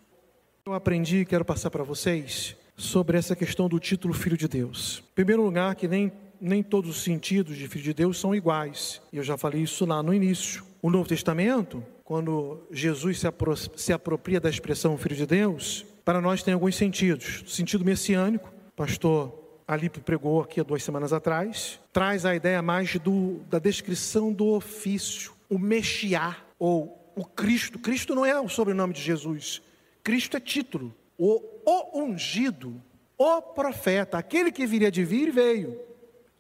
Eu 0.65 0.73
aprendi 0.73 1.17
e 1.17 1.25
quero 1.25 1.45
passar 1.45 1.69
para 1.69 1.83
vocês 1.83 2.55
sobre 2.75 3.17
essa 3.17 3.35
questão 3.35 3.67
do 3.67 3.79
título 3.79 4.13
Filho 4.13 4.37
de 4.37 4.47
Deus. 4.47 5.03
Em 5.11 5.15
primeiro 5.15 5.41
lugar, 5.41 5.75
que 5.75 5.87
nem 5.87 6.11
nem 6.39 6.61
todos 6.63 6.89
os 6.89 7.03
sentidos 7.03 7.57
de 7.57 7.67
filho 7.67 7.83
de 7.83 7.93
Deus 7.93 8.19
são 8.19 8.35
iguais. 8.35 9.01
Eu 9.11 9.23
já 9.23 9.37
falei 9.37 9.61
isso 9.61 9.85
lá 9.85 10.01
no 10.01 10.13
início. 10.13 10.63
O 10.81 10.89
Novo 10.89 11.07
Testamento, 11.07 11.83
quando 12.03 12.61
Jesus 12.71 13.19
se, 13.19 13.27
apro 13.27 13.55
se 13.55 13.91
apropria 13.91 14.39
da 14.39 14.49
expressão 14.49 14.97
filho 14.97 15.15
de 15.15 15.25
Deus, 15.25 15.85
para 16.05 16.21
nós 16.21 16.43
tem 16.43 16.53
alguns 16.53 16.75
sentidos. 16.75 17.43
sentido 17.47 17.83
messiânico, 17.83 18.51
pastor 18.75 19.47
Alipe 19.67 19.99
pregou 19.99 20.39
aqui 20.39 20.61
há 20.61 20.63
duas 20.63 20.81
semanas 20.81 21.11
atrás, 21.11 21.77
traz 21.91 22.25
a 22.25 22.33
ideia 22.33 22.61
mais 22.61 22.95
do, 22.95 23.41
da 23.49 23.59
descrição 23.59 24.31
do 24.31 24.47
ofício, 24.47 25.33
o 25.49 25.59
Mexiá, 25.59 26.37
ou 26.57 27.11
o 27.13 27.25
Cristo. 27.25 27.77
Cristo 27.77 28.15
não 28.15 28.25
é 28.25 28.39
o 28.39 28.47
sobrenome 28.47 28.93
de 28.93 29.01
Jesus, 29.01 29.61
Cristo 30.01 30.37
é 30.37 30.39
título. 30.39 30.95
O, 31.17 31.41
o 31.65 32.01
ungido, 32.01 32.81
o 33.17 33.41
profeta, 33.41 34.17
aquele 34.17 34.53
que 34.53 34.65
viria 34.65 34.89
de 34.89 35.03
vir, 35.03 35.31
veio. 35.31 35.77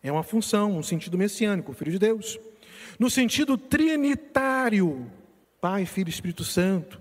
É 0.03 0.11
uma 0.11 0.23
função, 0.23 0.77
um 0.77 0.83
sentido 0.83 1.17
messiânico, 1.17 1.73
filho 1.73 1.91
de 1.91 1.99
Deus. 1.99 2.39
No 2.99 3.09
sentido 3.09 3.57
trinitário, 3.57 5.11
Pai, 5.59 5.85
Filho 5.85 6.07
e 6.07 6.11
Espírito 6.11 6.43
Santo, 6.43 6.99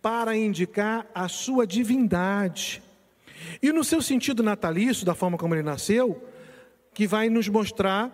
para 0.00 0.36
indicar 0.36 1.06
a 1.14 1.28
sua 1.28 1.66
divindade. 1.66 2.82
E 3.62 3.72
no 3.72 3.84
seu 3.84 4.00
sentido 4.00 4.42
natalício, 4.42 5.04
da 5.04 5.14
forma 5.14 5.36
como 5.36 5.54
ele 5.54 5.62
nasceu, 5.62 6.22
que 6.94 7.06
vai 7.06 7.28
nos 7.28 7.48
mostrar 7.48 8.10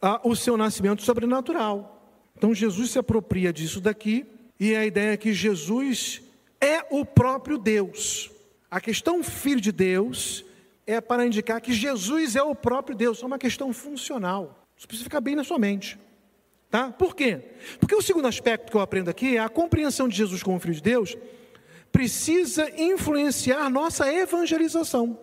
ah, 0.00 0.20
o 0.22 0.36
seu 0.36 0.56
nascimento 0.56 1.02
sobrenatural. 1.02 1.92
Então 2.36 2.54
Jesus 2.54 2.90
se 2.90 2.98
apropria 2.98 3.52
disso 3.52 3.80
daqui, 3.80 4.26
e 4.58 4.74
a 4.74 4.86
ideia 4.86 5.12
é 5.12 5.16
que 5.16 5.32
Jesus 5.32 6.22
é 6.60 6.84
o 6.90 7.04
próprio 7.04 7.58
Deus. 7.58 8.30
A 8.70 8.80
questão 8.80 9.22
filho 9.22 9.60
de 9.60 9.72
Deus 9.72 10.44
é 10.86 11.00
para 11.00 11.26
indicar 11.26 11.60
que 11.60 11.72
Jesus 11.72 12.36
é 12.36 12.42
o 12.42 12.54
próprio 12.54 12.96
Deus, 12.96 13.22
é 13.22 13.26
uma 13.26 13.38
questão 13.38 13.72
funcional. 13.72 14.66
Isso 14.76 14.86
precisa 14.86 15.04
ficar 15.04 15.20
bem 15.20 15.34
na 15.34 15.42
sua 15.42 15.58
mente. 15.58 15.98
Tá? 16.70 16.90
Por 16.90 17.14
quê? 17.14 17.40
Porque 17.80 17.94
o 17.94 18.02
segundo 18.02 18.28
aspecto 18.28 18.70
que 18.70 18.76
eu 18.76 18.80
aprendo 18.80 19.08
aqui 19.08 19.36
é 19.36 19.40
a 19.40 19.48
compreensão 19.48 20.08
de 20.08 20.16
Jesus 20.16 20.42
como 20.42 20.60
Filho 20.60 20.74
de 20.74 20.82
Deus 20.82 21.16
precisa 21.90 22.70
influenciar 22.78 23.70
nossa 23.70 24.12
evangelização. 24.12 25.18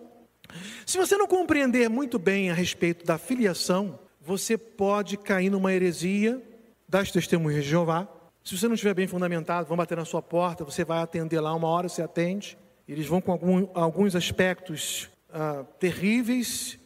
Se 0.86 0.98
você 0.98 1.16
não 1.16 1.28
compreender 1.28 1.90
muito 1.90 2.18
bem 2.18 2.50
a 2.50 2.54
respeito 2.54 3.06
da 3.06 3.18
filiação, 3.18 4.00
você 4.20 4.58
pode 4.58 5.18
cair 5.18 5.50
numa 5.50 5.74
heresia 5.74 6.42
das 6.88 7.12
testemunhas 7.12 7.64
de 7.64 7.70
Jeová. 7.70 8.08
Se 8.44 8.58
você 8.58 8.68
não 8.68 8.76
estiver 8.76 8.94
bem 8.94 9.08
fundamentado, 9.08 9.68
vão 9.68 9.78
bater 9.78 9.98
na 9.98 10.06
sua 10.06 10.22
porta, 10.22 10.64
você 10.64 10.84
vai 10.84 11.02
atender 11.02 11.40
lá, 11.40 11.54
uma 11.54 11.68
hora 11.68 11.88
você 11.88 12.02
atende. 12.02 12.58
Eles 12.88 13.06
vão 13.06 13.22
com 13.22 13.32
algum, 13.32 13.68
alguns 13.74 14.16
aspectos 14.16 15.10
ah, 15.34 15.66
terríveis 15.80 16.80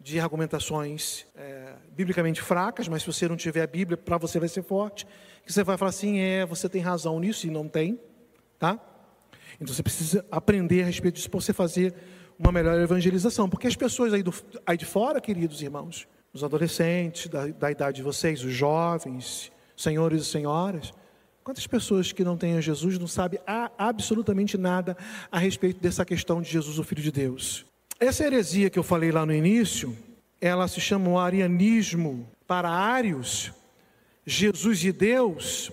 de 0.00 0.18
argumentações 0.18 1.24
é, 1.36 1.74
biblicamente 1.94 2.42
fracas, 2.42 2.88
mas 2.88 3.02
se 3.02 3.06
você 3.06 3.28
não 3.28 3.36
tiver 3.36 3.62
a 3.62 3.66
Bíblia, 3.66 3.96
para 3.96 4.18
você 4.18 4.40
vai 4.40 4.48
ser 4.48 4.64
forte, 4.64 5.06
que 5.46 5.52
você 5.52 5.62
vai 5.62 5.78
falar 5.78 5.90
assim, 5.90 6.18
é, 6.18 6.44
você 6.44 6.68
tem 6.68 6.82
razão 6.82 7.20
nisso 7.20 7.46
e 7.46 7.50
não 7.50 7.68
tem, 7.68 8.00
tá? 8.58 8.80
Então 9.60 9.72
você 9.72 9.82
precisa 9.82 10.26
aprender 10.30 10.82
a 10.82 10.86
respeito 10.86 11.14
disso 11.14 11.30
para 11.30 11.40
você 11.40 11.52
fazer 11.52 11.94
uma 12.36 12.50
melhor 12.50 12.80
evangelização, 12.80 13.48
porque 13.48 13.68
as 13.68 13.76
pessoas 13.76 14.12
aí, 14.12 14.22
do, 14.22 14.34
aí 14.66 14.76
de 14.76 14.84
fora, 14.84 15.20
queridos 15.20 15.62
irmãos, 15.62 16.08
os 16.32 16.42
adolescentes 16.42 17.28
da, 17.28 17.46
da 17.46 17.70
idade 17.70 17.98
de 17.98 18.02
vocês, 18.02 18.42
os 18.42 18.52
jovens, 18.52 19.52
senhores 19.76 20.22
e 20.22 20.24
senhoras, 20.24 20.92
quantas 21.44 21.68
pessoas 21.68 22.10
que 22.10 22.24
não 22.24 22.36
têm 22.36 22.56
a 22.56 22.60
Jesus 22.60 22.98
não 22.98 23.06
sabem 23.06 23.38
absolutamente 23.78 24.58
nada 24.58 24.96
a 25.30 25.38
respeito 25.38 25.80
dessa 25.80 26.04
questão 26.04 26.42
de 26.42 26.50
Jesus, 26.50 26.80
o 26.80 26.82
Filho 26.82 27.02
de 27.02 27.12
Deus? 27.12 27.64
Essa 28.04 28.26
heresia 28.26 28.68
que 28.68 28.80
eu 28.80 28.82
falei 28.82 29.12
lá 29.12 29.24
no 29.24 29.32
início, 29.32 29.96
ela 30.40 30.66
se 30.66 30.80
chama 30.80 31.08
o 31.08 31.20
arianismo. 31.20 32.28
Para 32.48 32.68
Ários, 32.68 33.52
Jesus 34.26 34.82
e 34.82 34.90
Deus 34.90 35.70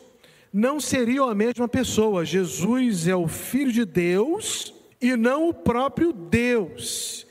não 0.53 0.79
seriam 0.79 1.27
a 1.27 1.33
mesma 1.33 1.67
pessoa. 1.67 2.23
Jesus 2.23 3.07
é 3.07 3.15
o 3.15 3.27
Filho 3.27 3.71
de 3.71 3.83
Deus 3.83 4.71
e 5.01 5.15
não 5.15 5.49
o 5.49 5.53
próprio 5.55 6.13
Deus. 6.13 7.25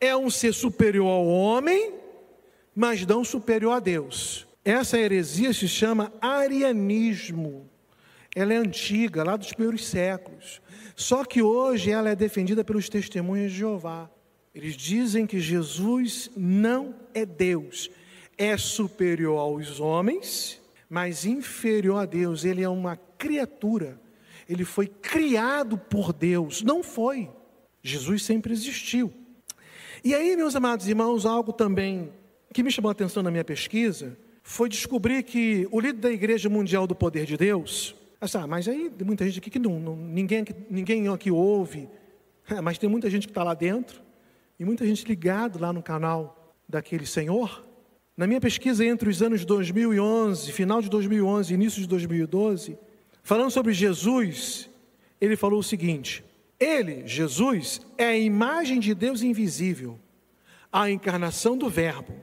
É 0.00 0.16
um 0.16 0.30
ser 0.30 0.54
superior 0.54 1.08
ao 1.08 1.26
homem, 1.26 1.92
mas 2.72 3.04
não 3.04 3.24
superior 3.24 3.72
a 3.72 3.80
Deus. 3.80 4.46
Essa 4.64 4.96
heresia 4.96 5.52
se 5.52 5.66
chama 5.66 6.12
arianismo. 6.20 7.68
Ela 8.36 8.54
é 8.54 8.56
antiga, 8.56 9.24
lá 9.24 9.36
dos 9.36 9.52
primeiros 9.52 9.84
séculos. 9.84 10.62
Só 10.94 11.24
que 11.24 11.42
hoje 11.42 11.90
ela 11.90 12.10
é 12.10 12.14
defendida 12.14 12.62
pelos 12.62 12.88
testemunhas 12.88 13.50
de 13.50 13.58
Jeová. 13.58 14.13
Eles 14.54 14.76
dizem 14.76 15.26
que 15.26 15.40
Jesus 15.40 16.30
não 16.36 16.94
é 17.12 17.26
Deus, 17.26 17.90
é 18.38 18.56
superior 18.56 19.38
aos 19.38 19.80
homens, 19.80 20.62
mas 20.88 21.24
inferior 21.24 22.02
a 22.02 22.06
Deus. 22.06 22.44
Ele 22.44 22.62
é 22.62 22.68
uma 22.68 22.96
criatura. 22.96 24.00
Ele 24.48 24.64
foi 24.64 24.86
criado 24.86 25.76
por 25.76 26.12
Deus, 26.12 26.62
não 26.62 26.84
foi. 26.84 27.28
Jesus 27.82 28.22
sempre 28.22 28.52
existiu. 28.52 29.12
E 30.04 30.14
aí, 30.14 30.36
meus 30.36 30.54
amados 30.54 30.86
irmãos, 30.86 31.26
algo 31.26 31.52
também 31.52 32.12
que 32.52 32.62
me 32.62 32.70
chamou 32.70 32.90
a 32.90 32.92
atenção 32.92 33.22
na 33.22 33.32
minha 33.32 33.44
pesquisa 33.44 34.16
foi 34.42 34.68
descobrir 34.68 35.24
que 35.24 35.66
o 35.72 35.80
líder 35.80 35.98
da 35.98 36.12
Igreja 36.12 36.48
Mundial 36.48 36.86
do 36.86 36.94
Poder 36.94 37.24
de 37.24 37.36
Deus, 37.36 37.96
ah, 38.20 38.46
mas 38.46 38.68
aí 38.68 38.90
tem 38.90 39.06
muita 39.06 39.24
gente 39.24 39.38
aqui 39.38 39.50
que 39.50 39.58
não, 39.58 39.80
não 39.80 39.96
ninguém, 39.96 40.44
ninguém 40.70 41.08
aqui 41.08 41.30
ouve, 41.30 41.88
mas 42.62 42.78
tem 42.78 42.88
muita 42.88 43.10
gente 43.10 43.26
que 43.26 43.30
está 43.30 43.42
lá 43.42 43.54
dentro 43.54 44.03
muita 44.64 44.86
gente 44.86 45.06
ligado 45.06 45.58
lá 45.58 45.72
no 45.72 45.82
canal 45.82 46.54
daquele 46.68 47.06
senhor. 47.06 47.64
Na 48.16 48.26
minha 48.26 48.40
pesquisa 48.40 48.84
entre 48.84 49.08
os 49.08 49.22
anos 49.22 49.44
2011, 49.44 50.52
final 50.52 50.80
de 50.80 50.88
2011 50.88 51.52
e 51.52 51.54
início 51.54 51.80
de 51.80 51.88
2012, 51.88 52.78
falando 53.22 53.50
sobre 53.50 53.72
Jesus, 53.72 54.70
ele 55.20 55.36
falou 55.36 55.58
o 55.58 55.64
seguinte: 55.64 56.24
Ele, 56.58 57.06
Jesus, 57.06 57.80
é 57.98 58.06
a 58.06 58.16
imagem 58.16 58.78
de 58.78 58.94
Deus 58.94 59.22
invisível, 59.22 59.98
a 60.72 60.88
encarnação 60.90 61.58
do 61.58 61.68
Verbo, 61.68 62.14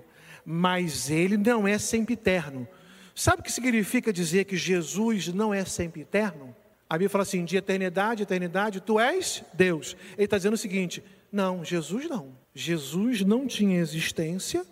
mas 0.46 1.10
ele 1.10 1.38
não 1.38 1.68
é 1.68 1.78
sempre 1.78 2.14
eterno. 2.14 2.68
Sabe 3.14 3.42
o 3.42 3.44
que 3.44 3.52
significa 3.52 4.14
dizer 4.14 4.46
que 4.46 4.56
Jesus 4.56 5.28
não 5.28 5.54
é 5.54 5.66
sempre 5.66 6.02
eterno? 6.02 6.56
A 6.90 6.96
Bíblia 6.96 7.10
fala 7.10 7.24
assim: 7.24 7.46
de 7.46 7.58
eternidade, 7.58 8.24
eternidade, 8.24 8.82
tu 8.82 9.00
és 9.00 9.44
Deus. 9.54 9.96
Ele 10.18 10.26
está 10.26 10.38
dizendo 10.38 10.54
o 10.54 10.58
seguinte: 10.58 11.04
não, 11.32 11.64
Jesus 11.64 12.10
não. 12.10 12.36
Jesus 12.54 13.22
não 13.22 13.48
tinha 13.48 13.80
existência 13.80 14.66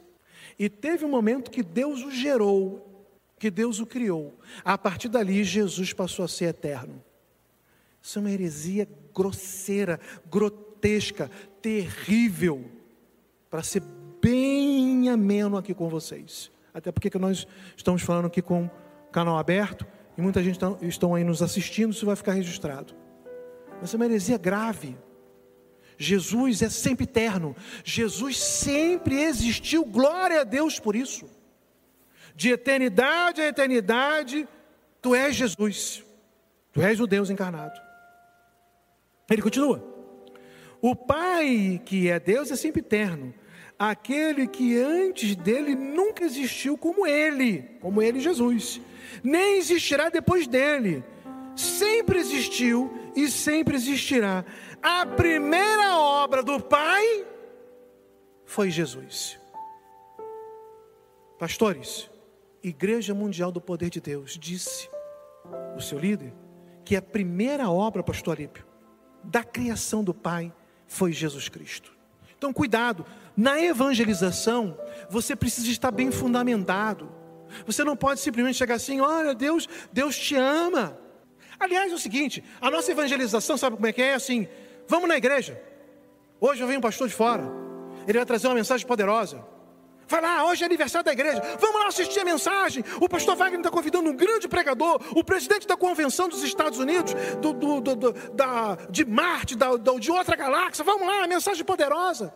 e 0.57 0.69
teve 0.69 1.05
um 1.05 1.09
momento 1.09 1.49
que 1.49 1.63
Deus 1.63 2.03
o 2.03 2.11
gerou, 2.11 3.07
que 3.39 3.49
Deus 3.49 3.79
o 3.79 3.85
criou. 3.85 4.37
A 4.63 4.77
partir 4.77 5.07
dali, 5.07 5.43
Jesus 5.43 5.93
passou 5.93 6.25
a 6.25 6.27
ser 6.27 6.45
eterno. 6.45 7.01
Isso 8.01 8.19
é 8.19 8.21
uma 8.21 8.31
heresia 8.31 8.87
grosseira, 9.15 9.99
grotesca, 10.29 11.29
terrível, 11.61 12.69
para 13.49 13.63
ser 13.63 13.81
bem 14.21 15.09
ameno 15.09 15.57
aqui 15.57 15.73
com 15.73 15.87
vocês. 15.87 16.51
Até 16.73 16.91
porque 16.91 17.17
nós 17.17 17.47
estamos 17.75 18.01
falando 18.01 18.25
aqui 18.27 18.41
com 18.41 18.69
canal 19.11 19.37
aberto 19.37 19.85
e 20.17 20.21
muita 20.21 20.43
gente 20.43 20.55
está, 20.55 20.75
estão 20.81 21.15
aí 21.15 21.23
nos 21.23 21.41
assistindo, 21.41 21.91
isso 21.91 22.05
vai 22.05 22.15
ficar 22.15 22.33
registrado. 22.33 22.93
Mas 23.81 23.93
é 23.93 23.95
uma 23.95 24.05
heresia 24.05 24.37
grave. 24.37 24.97
Jesus 26.01 26.61
é 26.61 26.69
sempre 26.69 27.03
eterno. 27.03 27.53
Jesus 27.83 28.39
sempre 28.39 29.21
existiu. 29.21 29.83
Glória 29.83 30.41
a 30.41 30.43
Deus 30.45 30.79
por 30.79 30.95
isso. 30.95 31.29
De 32.33 32.51
eternidade 32.51 33.41
a 33.41 33.47
eternidade, 33.47 34.47
tu 35.01 35.13
és 35.13 35.35
Jesus. 35.35 36.01
Tu 36.71 36.81
és 36.81 37.01
o 37.01 37.05
Deus 37.05 37.29
encarnado. 37.29 37.77
Ele 39.29 39.41
continua. 39.41 39.83
O 40.81 40.95
Pai, 40.95 41.81
que 41.83 42.09
é 42.09 42.17
Deus, 42.17 42.49
é 42.49 42.55
sempre 42.55 42.79
eterno. 42.79 43.33
Aquele 43.77 44.47
que 44.47 44.77
antes 44.77 45.35
dele 45.35 45.75
nunca 45.75 46.23
existiu 46.23 46.77
como 46.77 47.05
ele, 47.05 47.63
como 47.81 48.01
ele, 48.01 48.21
Jesus. 48.21 48.79
Nem 49.21 49.57
existirá 49.57 50.09
depois 50.09 50.47
dele. 50.47 51.03
Sempre 51.57 52.19
existiu 52.19 52.89
e 53.13 53.27
sempre 53.27 53.75
existirá 53.75 54.45
a 54.81 55.05
primeira 55.05 55.97
obra 55.97 56.43
do 56.43 56.59
Pai 56.59 57.25
foi 58.45 58.69
Jesus. 58.69 59.39
Pastores, 61.37 62.09
Igreja 62.61 63.13
Mundial 63.13 63.51
do 63.51 63.61
Poder 63.61 63.89
de 63.89 64.01
Deus 64.01 64.37
disse, 64.37 64.89
o 65.75 65.81
seu 65.81 65.97
líder, 65.97 66.33
que 66.83 66.95
a 66.95 67.01
primeira 67.01 67.69
obra, 67.69 68.03
pastor 68.03 68.35
Alípio, 68.35 68.65
da 69.23 69.43
criação 69.43 70.03
do 70.03 70.13
Pai 70.13 70.53
foi 70.87 71.11
Jesus 71.11 71.47
Cristo. 71.47 71.93
Então, 72.37 72.51
cuidado, 72.51 73.05
na 73.35 73.61
evangelização, 73.61 74.77
você 75.09 75.35
precisa 75.35 75.69
estar 75.69 75.91
bem 75.91 76.11
fundamentado. 76.11 77.09
Você 77.65 77.83
não 77.83 77.95
pode 77.95 78.19
simplesmente 78.19 78.57
chegar 78.57 78.75
assim, 78.75 79.01
olha, 79.01 79.33
Deus, 79.33 79.67
Deus 79.91 80.17
te 80.17 80.35
ama. 80.35 80.97
Aliás, 81.59 81.91
é 81.91 81.95
o 81.95 81.99
seguinte, 81.99 82.43
a 82.61 82.71
nossa 82.71 82.91
evangelização, 82.91 83.57
sabe 83.57 83.75
como 83.75 83.87
é 83.87 83.93
que 83.93 84.01
é? 84.01 84.13
Assim, 84.13 84.47
Vamos 84.89 85.07
na 85.07 85.15
igreja. 85.15 85.61
Hoje 86.41 86.65
venho 86.65 86.79
um 86.79 86.81
pastor 86.81 87.07
de 87.07 87.13
fora. 87.13 87.43
Ele 88.07 88.17
vai 88.17 88.25
trazer 88.25 88.47
uma 88.47 88.55
mensagem 88.55 88.87
poderosa. 88.87 89.45
Vai 90.07 90.19
lá, 90.19 90.43
hoje 90.47 90.63
é 90.63 90.65
aniversário 90.65 91.05
da 91.05 91.13
igreja. 91.13 91.39
Vamos 91.59 91.79
lá 91.79 91.87
assistir 91.89 92.19
a 92.21 92.25
mensagem. 92.25 92.83
O 92.99 93.07
pastor 93.07 93.35
Wagner 93.35 93.59
está 93.59 93.69
convidando 93.69 94.09
um 94.09 94.15
grande 94.15 94.47
pregador, 94.47 94.99
o 95.15 95.23
presidente 95.23 95.67
da 95.67 95.77
convenção 95.77 96.27
dos 96.27 96.41
Estados 96.43 96.79
Unidos, 96.79 97.13
do, 97.39 97.53
do, 97.53 97.81
do, 97.81 98.13
da, 98.33 98.75
de 98.89 99.05
Marte, 99.05 99.55
da, 99.55 99.77
de 99.77 100.11
outra 100.11 100.35
galáxia. 100.35 100.83
Vamos 100.83 101.05
lá, 101.05 101.27
mensagem 101.27 101.63
poderosa. 101.63 102.33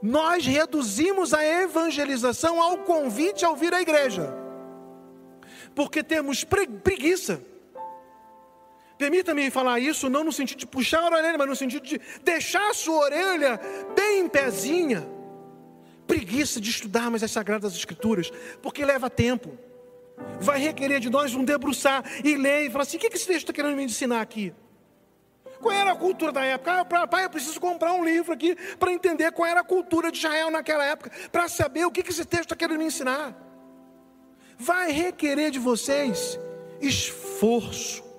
Nós 0.00 0.46
reduzimos 0.46 1.34
a 1.34 1.44
evangelização 1.44 2.62
ao 2.62 2.78
convite 2.78 3.44
a 3.44 3.52
vir 3.54 3.74
à 3.74 3.82
igreja, 3.82 4.32
porque 5.74 6.04
temos 6.04 6.44
preguiça 6.44 7.42
Permita-me 9.02 9.50
falar 9.50 9.80
isso 9.80 10.08
não 10.08 10.22
no 10.22 10.30
sentido 10.30 10.58
de 10.58 10.66
puxar 10.66 11.00
a 11.00 11.06
orelha, 11.06 11.36
mas 11.36 11.48
no 11.48 11.56
sentido 11.56 11.84
de 11.84 12.00
deixar 12.22 12.70
a 12.70 12.72
sua 12.72 12.98
orelha 12.98 13.60
bem 13.96 14.20
em 14.20 14.28
pezinha. 14.28 15.04
Preguiça 16.06 16.60
de 16.60 16.70
estudarmos 16.70 17.20
as 17.20 17.32
Sagradas 17.32 17.74
Escrituras, 17.74 18.30
porque 18.62 18.84
leva 18.84 19.10
tempo. 19.10 19.58
Vai 20.40 20.60
requerer 20.60 21.00
de 21.00 21.10
nós 21.10 21.34
um 21.34 21.42
debruçar 21.42 22.04
e 22.22 22.36
ler 22.36 22.66
e 22.66 22.70
falar 22.70 22.82
assim: 22.82 22.96
o 22.96 23.00
que 23.00 23.08
esse 23.08 23.26
texto 23.26 23.38
está 23.38 23.52
querendo 23.52 23.74
me 23.74 23.82
ensinar 23.82 24.20
aqui? 24.20 24.54
Qual 25.60 25.74
era 25.74 25.90
a 25.90 25.96
cultura 25.96 26.30
da 26.30 26.44
época? 26.44 26.86
Ah, 26.88 27.06
pai, 27.08 27.24
eu 27.24 27.30
preciso 27.30 27.58
comprar 27.58 27.94
um 27.94 28.04
livro 28.04 28.32
aqui 28.32 28.54
para 28.78 28.92
entender 28.92 29.32
qual 29.32 29.48
era 29.48 29.62
a 29.62 29.64
cultura 29.64 30.12
de 30.12 30.18
Israel 30.18 30.48
naquela 30.48 30.84
época, 30.84 31.10
para 31.32 31.48
saber 31.48 31.84
o 31.86 31.90
que 31.90 32.08
esse 32.08 32.24
texto 32.24 32.44
está 32.44 32.54
querendo 32.54 32.78
me 32.78 32.84
ensinar. 32.84 33.36
Vai 34.56 34.92
requerer 34.92 35.50
de 35.50 35.58
vocês 35.58 36.38
esforço 36.80 38.11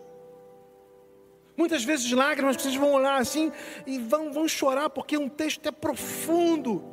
Muitas 1.63 1.85
vezes 1.85 2.11
lágrimas, 2.11 2.57
vocês 2.57 2.75
vão 2.75 2.91
olhar 2.91 3.21
assim 3.21 3.49
e 3.87 3.97
vão, 3.97 4.33
vão 4.33 4.49
chorar, 4.49 4.89
porque 4.89 5.17
um 5.17 5.29
texto 5.29 5.65
é 5.65 5.71
profundo. 5.71 6.83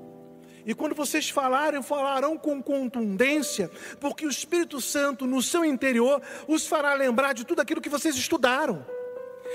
E 0.64 0.72
quando 0.72 0.94
vocês 0.94 1.28
falarem, 1.28 1.82
falarão 1.82 2.38
com 2.38 2.62
contundência, 2.62 3.68
porque 3.98 4.24
o 4.24 4.30
Espírito 4.30 4.80
Santo 4.80 5.26
no 5.26 5.42
seu 5.42 5.64
interior 5.64 6.22
os 6.46 6.68
fará 6.68 6.94
lembrar 6.94 7.32
de 7.32 7.44
tudo 7.44 7.58
aquilo 7.58 7.80
que 7.80 7.88
vocês 7.88 8.14
estudaram. 8.14 8.86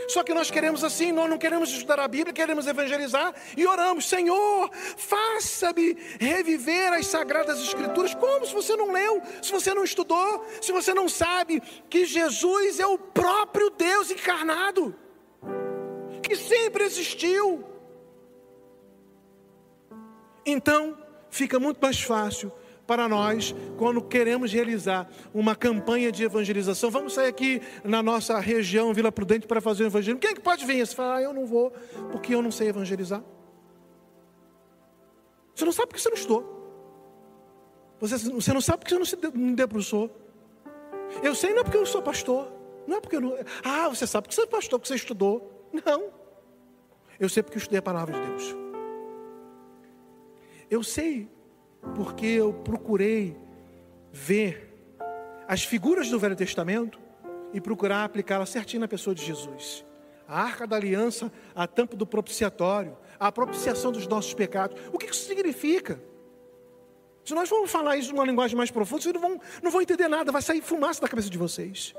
Só 0.10 0.22
que 0.22 0.34
nós 0.34 0.52
queremos 0.52 0.84
assim, 0.84 1.14
nós 1.14 1.30
não 1.30 1.38
queremos 1.38 1.70
estudar 1.70 2.02
a 2.02 2.10
Bíblia, 2.10 2.34
queremos 2.34 2.68
evangelizar 2.68 3.34
e 3.56 3.66
oramos, 3.66 4.10
Senhor, 4.10 4.70
faça-me 4.98 5.96
reviver 6.20 6.92
as 6.92 7.08
sagradas 7.08 7.62
escrituras. 7.62 8.14
Como 8.14 8.46
se 8.46 8.54
você 8.54 8.76
não 8.76 8.92
leu, 8.92 9.22
se 9.42 9.50
você 9.50 9.74
não 9.74 9.86
estudou, 9.86 10.46
se 10.62 10.74
você 10.74 10.94
não 10.94 11.08
sabe 11.08 11.64
que 11.90 12.04
Jesus 12.04 12.82
é 12.82 12.86
o 12.86 12.98
próprio 12.98 13.70
Deus 13.70 14.12
encarnado, 14.12 15.05
que 16.28 16.36
sempre 16.36 16.84
existiu. 16.84 17.64
Então, 20.46 20.98
fica 21.30 21.60
muito 21.60 21.80
mais 21.82 22.00
fácil 22.00 22.52
para 22.86 23.08
nós 23.10 23.56
quando 23.78 24.02
queremos 24.02 24.52
realizar 24.52 25.10
uma 25.34 25.56
campanha 25.56 26.12
de 26.12 26.24
evangelização. 26.24 26.92
Vamos 26.92 27.14
sair 27.14 27.28
aqui 27.28 27.62
na 27.84 28.04
nossa 28.04 28.40
região, 28.40 28.94
Vila 28.94 29.12
Prudente, 29.12 29.48
para 29.48 29.60
fazer 29.60 29.84
o 29.84 29.88
evangelismo. 29.88 30.20
Quem 30.20 30.32
é 30.32 30.34
que 30.34 30.42
pode 30.42 30.66
vir? 30.66 30.86
Você 30.86 30.96
fala, 30.96 31.18
ah, 31.18 31.22
eu 31.22 31.34
não 31.34 31.46
vou, 31.46 31.72
porque 32.12 32.36
eu 32.36 32.42
não 32.42 32.52
sei 32.52 32.70
evangelizar. 32.70 33.24
Você 35.56 35.66
não 35.66 35.72
sabe 35.72 35.88
porque 35.88 36.02
você 36.02 36.10
não 36.10 36.18
estudou. 36.18 36.56
Você, 38.00 38.18
você 38.18 38.54
não 38.54 38.62
sabe 38.62 38.80
porque 38.80 38.94
você 38.94 38.98
não 38.98 39.06
se 39.06 39.18
não 39.34 39.54
debruçou. 39.54 40.10
Eu 41.24 41.34
sei 41.34 41.54
não 41.54 41.62
é 41.62 41.64
porque 41.64 41.78
eu 41.78 41.86
sou 41.86 42.02
pastor. 42.02 42.52
Não 42.86 42.98
é 42.98 43.02
porque 43.02 43.16
eu 43.16 43.22
não. 43.22 43.38
Ah, 43.64 43.90
você 43.90 44.06
sabe 44.06 44.28
porque 44.28 44.36
você 44.36 44.42
é 44.42 44.48
pastor, 44.48 44.80
porque 44.80 44.90
você 44.90 44.96
estudou. 44.96 45.55
Não. 45.84 46.12
Eu 47.20 47.30
sei 47.30 47.42
porque 47.42 47.58
eu 47.58 47.60
estudei 47.60 47.80
a 47.80 47.82
palavra 47.82 48.20
de 48.20 48.28
Deus. 48.28 48.56
Eu 50.70 50.84
sei 50.84 51.30
porque 51.96 52.26
eu 52.26 52.54
procurei 52.54 53.38
ver 54.12 54.74
as 55.48 55.64
figuras 55.64 56.10
do 56.10 56.20
Velho 56.20 56.36
Testamento 56.36 57.00
e 57.54 57.62
procurar 57.62 58.04
aplicá-la 58.04 58.46
certinho 58.46 58.82
na 58.82 58.88
pessoa 58.88 59.14
de 59.14 59.24
Jesus. 59.24 59.86
A 60.28 60.42
arca 60.42 60.66
da 60.66 60.76
aliança, 60.76 61.32
a 61.54 61.68
tampa 61.68 61.96
do 61.96 62.06
propiciatório, 62.06 62.98
a 63.20 63.32
propiciação 63.32 63.92
dos 63.92 64.08
nossos 64.08 64.34
pecados. 64.34 64.80
O 64.92 64.98
que 64.98 65.06
isso 65.06 65.28
significa? 65.28 66.02
Se 67.24 67.34
nós 67.34 67.48
formos 67.48 67.72
falar 67.72 67.98
isso 67.98 68.12
numa 68.12 68.26
linguagem 68.26 68.56
mais 68.58 68.72
profunda, 68.72 69.02
vocês 69.02 69.14
não 69.14 69.22
vão, 69.22 69.42
não 69.64 69.72
vão 69.72 69.82
entender 69.82 70.08
nada, 70.08 70.32
vai 70.32 70.42
sair 70.42 70.62
fumaça 70.62 71.02
da 71.02 71.08
cabeça 71.08 71.30
de 71.30 71.38
vocês. 71.38 71.94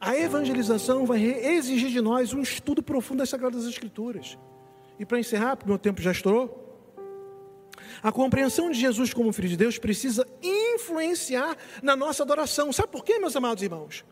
A 0.00 0.16
evangelização 0.16 1.04
vai 1.04 1.22
exigir 1.22 1.90
de 1.90 2.00
nós 2.00 2.32
um 2.32 2.40
estudo 2.40 2.82
profundo 2.82 3.18
das 3.18 3.28
Sagradas 3.28 3.66
Escrituras. 3.66 4.38
E 4.98 5.04
para 5.04 5.18
encerrar, 5.18 5.56
porque 5.56 5.68
meu 5.68 5.78
tempo 5.78 6.00
já 6.00 6.12
estourou, 6.12 6.66
a 8.02 8.12
compreensão 8.12 8.70
de 8.70 8.78
Jesus 8.78 9.12
como 9.12 9.32
Filho 9.32 9.48
de 9.48 9.56
Deus 9.56 9.78
precisa 9.78 10.26
influenciar 10.42 11.56
na 11.82 11.96
nossa 11.96 12.22
adoração. 12.22 12.72
Sabe 12.72 12.92
por 12.92 13.04
quê, 13.04 13.18
meus 13.18 13.34
amados 13.34 13.62
irmãos? 13.62 14.04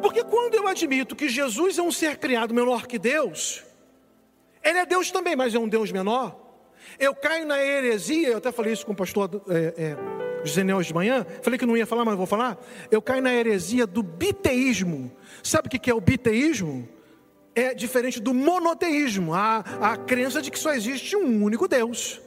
Porque 0.00 0.24
quando 0.24 0.54
eu 0.54 0.66
admito 0.66 1.14
que 1.14 1.28
Jesus 1.28 1.78
é 1.78 1.82
um 1.82 1.92
ser 1.92 2.16
criado 2.16 2.54
menor 2.54 2.86
que 2.86 2.98
Deus, 2.98 3.62
Ele 4.62 4.78
é 4.78 4.86
Deus 4.86 5.10
também, 5.10 5.36
mas 5.36 5.54
é 5.54 5.58
um 5.58 5.68
Deus 5.68 5.92
menor, 5.92 6.40
eu 6.98 7.14
caio 7.14 7.46
na 7.46 7.62
heresia, 7.62 8.28
eu 8.28 8.38
até 8.38 8.50
falei 8.50 8.72
isso 8.72 8.86
com 8.86 8.92
o 8.92 8.96
pastor 8.96 9.42
é, 9.48 9.74
é, 9.76 10.21
José 10.44 10.64
Neus 10.64 10.86
de 10.86 10.94
manhã, 10.94 11.26
falei 11.42 11.58
que 11.58 11.66
não 11.66 11.76
ia 11.76 11.86
falar, 11.86 12.04
mas 12.04 12.16
vou 12.16 12.26
falar. 12.26 12.58
Eu 12.90 13.00
caio 13.00 13.22
na 13.22 13.32
heresia 13.32 13.86
do 13.86 14.02
biteísmo. 14.02 15.12
Sabe 15.42 15.68
o 15.68 15.70
que 15.70 15.90
é 15.90 15.94
o 15.94 16.00
biteísmo? 16.00 16.88
É 17.54 17.74
diferente 17.74 18.20
do 18.20 18.32
monoteísmo, 18.32 19.34
a, 19.34 19.58
a 19.80 19.96
crença 19.96 20.40
de 20.40 20.50
que 20.50 20.58
só 20.58 20.72
existe 20.72 21.16
um 21.16 21.44
único 21.44 21.68
Deus. 21.68 22.20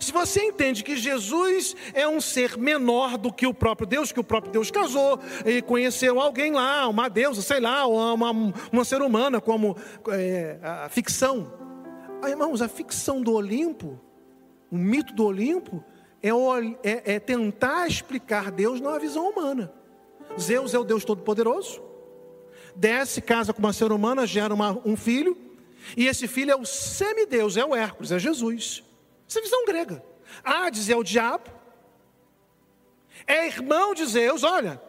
Se 0.00 0.12
você 0.12 0.42
entende 0.42 0.82
que 0.82 0.96
Jesus 0.96 1.76
é 1.94 2.06
um 2.08 2.20
ser 2.20 2.56
menor 2.56 3.16
do 3.16 3.32
que 3.32 3.46
o 3.46 3.54
próprio 3.54 3.86
Deus, 3.86 4.12
que 4.12 4.20
o 4.20 4.24
próprio 4.24 4.52
Deus 4.52 4.70
casou 4.70 5.20
e 5.44 5.62
conheceu 5.62 6.20
alguém 6.20 6.52
lá, 6.52 6.88
uma 6.88 7.08
deusa, 7.08 7.42
sei 7.42 7.60
lá, 7.60 7.86
uma, 7.86 8.30
uma 8.72 8.84
ser 8.84 9.02
humana, 9.02 9.40
como 9.40 9.76
é, 10.08 10.58
a 10.62 10.88
ficção. 10.88 11.52
Ah, 12.22 12.30
irmãos, 12.30 12.62
a 12.62 12.68
ficção 12.68 13.22
do 13.22 13.32
Olimpo, 13.32 14.00
o 14.70 14.76
mito 14.76 15.14
do 15.14 15.24
Olimpo, 15.24 15.84
é, 16.26 16.90
é, 16.90 17.14
é 17.14 17.20
tentar 17.20 17.86
explicar 17.86 18.50
Deus 18.50 18.80
numa 18.80 18.98
visão 18.98 19.30
humana. 19.30 19.72
Zeus 20.38 20.74
é 20.74 20.78
o 20.78 20.84
Deus 20.84 21.04
Todo-Poderoso, 21.04 21.82
desce, 22.74 23.20
casa 23.20 23.52
com 23.52 23.60
uma 23.60 23.72
ser 23.72 23.92
humana, 23.92 24.26
gera 24.26 24.52
uma, 24.52 24.80
um 24.84 24.96
filho, 24.96 25.36
e 25.96 26.06
esse 26.06 26.26
filho 26.26 26.50
é 26.50 26.56
o 26.56 26.64
semideus, 26.64 27.56
é 27.56 27.64
o 27.64 27.74
Hércules, 27.74 28.12
é 28.12 28.18
Jesus. 28.18 28.82
Essa 29.28 29.38
é 29.38 29.42
visão 29.42 29.64
grega. 29.64 30.02
Hades 30.44 30.88
é 30.88 30.96
o 30.96 31.02
diabo, 31.02 31.50
é 33.26 33.46
irmão 33.46 33.94
de 33.94 34.04
Zeus, 34.04 34.42
olha, 34.42 34.80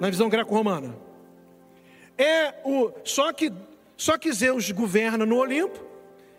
na 0.00 0.10
visão 0.10 0.28
greco-romana. 0.28 0.96
É 2.18 2.54
o 2.64 2.92
só 3.04 3.32
que 3.32 3.52
só 3.96 4.18
que 4.18 4.32
Zeus 4.32 4.70
governa 4.72 5.24
no 5.24 5.36
Olimpo 5.36 5.80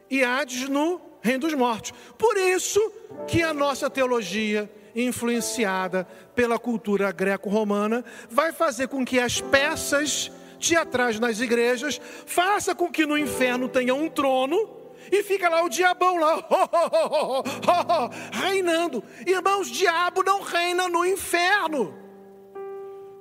e 0.09 0.23
Hades 0.23 0.67
no 0.67 0.99
reino 1.23 1.39
dos 1.39 1.53
mortos. 1.53 1.93
Por 2.17 2.37
isso 2.37 2.79
que 3.27 3.41
a 3.41 3.53
nossa 3.53 3.89
teologia 3.89 4.69
influenciada 4.93 6.05
pela 6.35 6.59
cultura 6.59 7.11
greco-romana 7.11 8.03
vai 8.29 8.51
fazer 8.51 8.89
com 8.89 9.03
que 9.03 9.19
as 9.19 9.41
peças 9.41 10.31
teatrais 10.59 11.19
nas 11.19 11.39
igrejas 11.39 11.99
faça 12.25 12.75
com 12.75 12.91
que 12.91 13.05
no 13.05 13.17
inferno 13.17 13.67
tenha 13.67 13.95
um 13.95 14.09
trono 14.09 14.69
e 15.11 15.23
fica 15.23 15.49
lá 15.49 15.63
o 15.63 15.69
diabão 15.69 16.17
lá, 16.17 16.45
oh, 16.49 16.69
oh, 16.71 17.43
oh, 17.43 18.37
reinando. 18.37 19.03
Irmãos, 19.25 19.69
diabo 19.69 20.23
não 20.23 20.41
reina 20.41 20.87
no 20.87 21.05
inferno. 21.05 21.93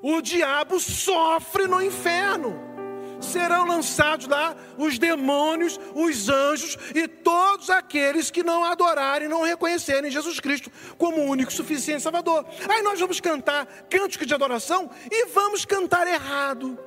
O 0.02 0.20
diabo 0.20 0.80
sofre 0.80 1.66
no 1.66 1.80
inferno. 1.80 2.71
Serão 3.22 3.64
lançados 3.66 4.26
lá 4.26 4.54
os 4.76 4.98
demônios, 4.98 5.78
os 5.94 6.28
anjos 6.28 6.76
e 6.94 7.06
todos 7.06 7.70
aqueles 7.70 8.30
que 8.30 8.42
não 8.42 8.64
adorarem, 8.64 9.28
não 9.28 9.42
reconhecerem 9.42 10.10
Jesus 10.10 10.40
Cristo 10.40 10.70
como 10.98 11.18
o 11.18 11.30
único 11.30 11.52
suficiente 11.52 12.02
Salvador. 12.02 12.44
Aí 12.68 12.82
nós 12.82 12.98
vamos 12.98 13.20
cantar 13.20 13.66
cântico 13.88 14.26
de 14.26 14.34
adoração 14.34 14.90
e 15.10 15.26
vamos 15.26 15.64
cantar 15.64 16.06
errado. 16.06 16.78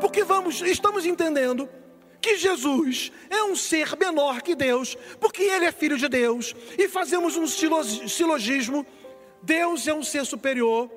Porque 0.00 0.24
vamos, 0.24 0.60
estamos 0.60 1.06
entendendo 1.06 1.68
que 2.20 2.36
Jesus 2.36 3.10
é 3.30 3.42
um 3.44 3.56
ser 3.56 3.96
menor 3.96 4.42
que 4.42 4.54
Deus, 4.54 4.96
porque 5.18 5.42
ele 5.42 5.64
é 5.64 5.72
filho 5.72 5.96
de 5.96 6.08
Deus, 6.08 6.54
e 6.78 6.88
fazemos 6.88 7.36
um 7.36 7.46
silogismo: 7.46 8.86
Deus 9.42 9.88
é 9.88 9.94
um 9.94 10.02
ser 10.02 10.26
superior 10.26 10.90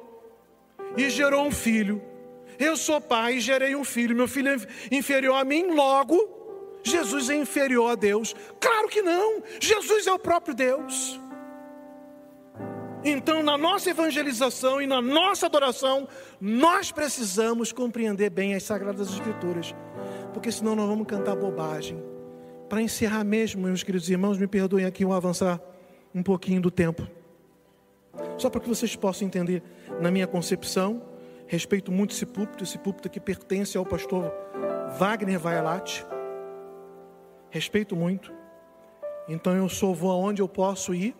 e 0.98 1.10
gerou 1.10 1.46
um 1.46 1.52
filho. 1.52 2.13
Eu 2.60 2.76
sou 2.78 3.00
pai 3.02 3.36
e 3.36 3.40
gerei 3.40 3.76
um 3.76 3.84
filho, 3.84 4.16
meu 4.16 4.28
filho 4.28 4.50
é 4.50 4.58
inferior 4.96 5.36
a 5.36 5.44
mim, 5.44 5.72
logo 5.74 6.42
Jesus 6.84 7.30
é 7.30 7.36
inferior 7.36 7.92
a 7.92 7.96
Deus. 7.96 8.36
Claro 8.60 8.88
que 8.90 9.02
não, 9.02 9.42
Jesus 9.60 10.06
é 10.06 10.12
o 10.12 10.20
próprio 10.20 10.54
Deus. 10.54 11.20
Então, 13.06 13.44
na 13.44 13.58
nossa 13.58 13.90
evangelização 13.90 14.82
e 14.82 14.88
na 14.88 15.02
nossa 15.02 15.46
adoração, 15.46 16.08
nós 16.40 16.92
precisamos 16.92 17.72
compreender 17.72 18.30
bem 18.30 18.56
as 18.56 18.64
Sagradas 18.64 19.10
Escrituras 19.10 19.74
porque 20.34 20.52
senão 20.52 20.76
nós 20.76 20.88
vamos 20.88 21.08
cantar 21.08 21.36
bobagem. 21.36 22.04
Para 22.68 22.82
encerrar 22.82 23.24
mesmo, 23.24 23.62
meus 23.62 23.84
queridos 23.84 24.10
irmãos, 24.10 24.38
me 24.38 24.48
perdoem 24.48 24.84
aqui 24.84 25.04
eu 25.04 25.14
avançar 25.14 25.62
um 26.14 26.24
pouquinho 26.24 26.60
do 26.60 26.72
tempo. 26.72 27.08
Só 28.38 28.50
para 28.50 28.60
que 28.60 28.68
vocês 28.68 28.96
possam 28.96 29.28
entender, 29.28 29.64
na 30.02 30.10
minha 30.10 30.26
concepção, 30.26 31.02
respeito 31.54 31.92
muito 31.92 32.16
esse 32.16 32.26
púlpito, 32.26 32.64
esse 32.64 32.80
púlpito 32.80 33.08
que 33.08 33.20
pertence 33.20 33.78
ao 33.78 33.86
pastor 33.86 34.34
Wagner 34.98 35.38
Vaialati. 35.38 36.04
Respeito 37.52 37.96
muito. 37.96 38.34
Então 39.30 39.56
eu 39.56 39.70
só 39.70 39.94
vou 39.94 40.12
aonde 40.12 40.42
eu 40.42 40.50
posso 40.50 40.96
ir, 40.96 41.16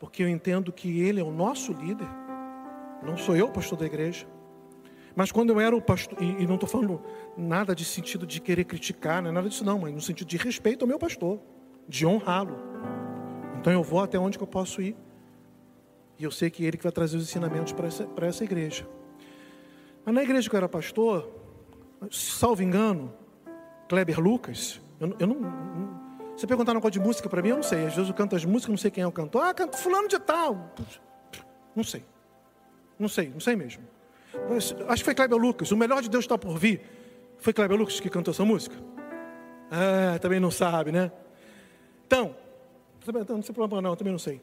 porque 0.00 0.24
eu 0.24 0.28
entendo 0.28 0.72
que 0.72 1.00
ele 1.02 1.20
é 1.20 1.22
o 1.22 1.30
nosso 1.30 1.72
líder. 1.72 2.08
Não 3.00 3.16
sou 3.16 3.36
eu, 3.36 3.48
pastor 3.48 3.78
da 3.78 3.86
igreja. 3.86 4.26
Mas 5.14 5.30
quando 5.30 5.50
eu 5.50 5.60
era 5.60 5.76
o 5.76 5.80
pastor, 5.80 6.20
e, 6.20 6.42
e 6.42 6.46
não 6.48 6.54
estou 6.54 6.68
falando 6.68 7.00
nada 7.36 7.76
de 7.76 7.84
sentido 7.84 8.26
de 8.26 8.40
querer 8.40 8.64
criticar, 8.64 9.22
não 9.22 9.30
é 9.30 9.32
nada 9.32 9.48
disso 9.48 9.64
não, 9.64 9.78
mas 9.78 9.94
no 9.94 10.00
sentido 10.00 10.26
de 10.26 10.36
respeito 10.36 10.82
ao 10.82 10.88
meu 10.88 10.98
pastor, 10.98 11.38
de 11.88 12.04
honrá-lo. 12.04 12.56
Então 13.60 13.72
eu 13.72 13.84
vou 13.84 14.02
até 14.02 14.18
onde 14.18 14.36
eu 14.36 14.46
posso 14.48 14.82
ir. 14.82 14.96
E 16.18 16.24
eu 16.24 16.32
sei 16.32 16.50
que 16.50 16.64
é 16.64 16.66
ele 16.66 16.76
que 16.76 16.82
vai 16.82 16.92
trazer 16.92 17.16
os 17.16 17.22
ensinamentos 17.22 17.72
para 17.72 17.86
essa, 17.86 18.04
para 18.04 18.26
essa 18.26 18.42
igreja. 18.42 18.84
Mas 20.04 20.14
na 20.14 20.22
igreja 20.22 20.48
que 20.48 20.54
eu 20.54 20.58
era 20.58 20.68
pastor, 20.68 21.30
salvo 22.10 22.62
engano, 22.62 23.12
Kleber 23.88 24.20
Lucas, 24.20 24.80
eu, 25.00 25.16
eu 25.18 25.26
não, 25.26 25.36
você 26.36 26.46
perguntar 26.46 26.72
um 26.72 26.74
negócio 26.74 26.92
de 26.92 27.00
música 27.00 27.28
para 27.28 27.40
mim, 27.40 27.50
eu 27.50 27.56
não 27.56 27.62
sei. 27.62 27.86
Às 27.86 27.94
vezes 27.94 28.08
eu 28.08 28.14
canto 28.14 28.34
as 28.34 28.44
músicas, 28.44 28.70
não 28.70 28.76
sei 28.76 28.90
quem 28.90 29.02
é 29.04 29.06
o 29.06 29.12
cantor. 29.12 29.42
Ah, 29.42 29.54
canto 29.54 29.76
fulano 29.76 30.08
de 30.08 30.18
tal. 30.18 30.74
Não 31.74 31.84
sei. 31.84 32.04
Não 32.98 33.08
sei, 33.08 33.28
não 33.30 33.40
sei 33.40 33.56
mesmo. 33.56 33.82
Acho 34.88 35.02
que 35.02 35.04
foi 35.04 35.14
Kleber 35.14 35.38
Lucas. 35.38 35.70
O 35.70 35.76
melhor 35.76 36.02
de 36.02 36.10
Deus 36.10 36.24
está 36.24 36.36
por 36.36 36.58
vir. 36.58 36.82
Foi 37.38 37.52
Kleber 37.52 37.78
Lucas 37.78 38.00
que 38.00 38.10
cantou 38.10 38.32
essa 38.32 38.44
música? 38.44 38.76
Ah, 39.70 40.18
também 40.18 40.40
não 40.40 40.50
sabe, 40.50 40.90
né? 40.90 41.10
Então, 42.06 42.34
não 43.28 43.42
sei 43.42 43.54
problema 43.54 43.82
não, 43.82 43.96
também 43.96 44.12
não 44.12 44.18
sei. 44.18 44.40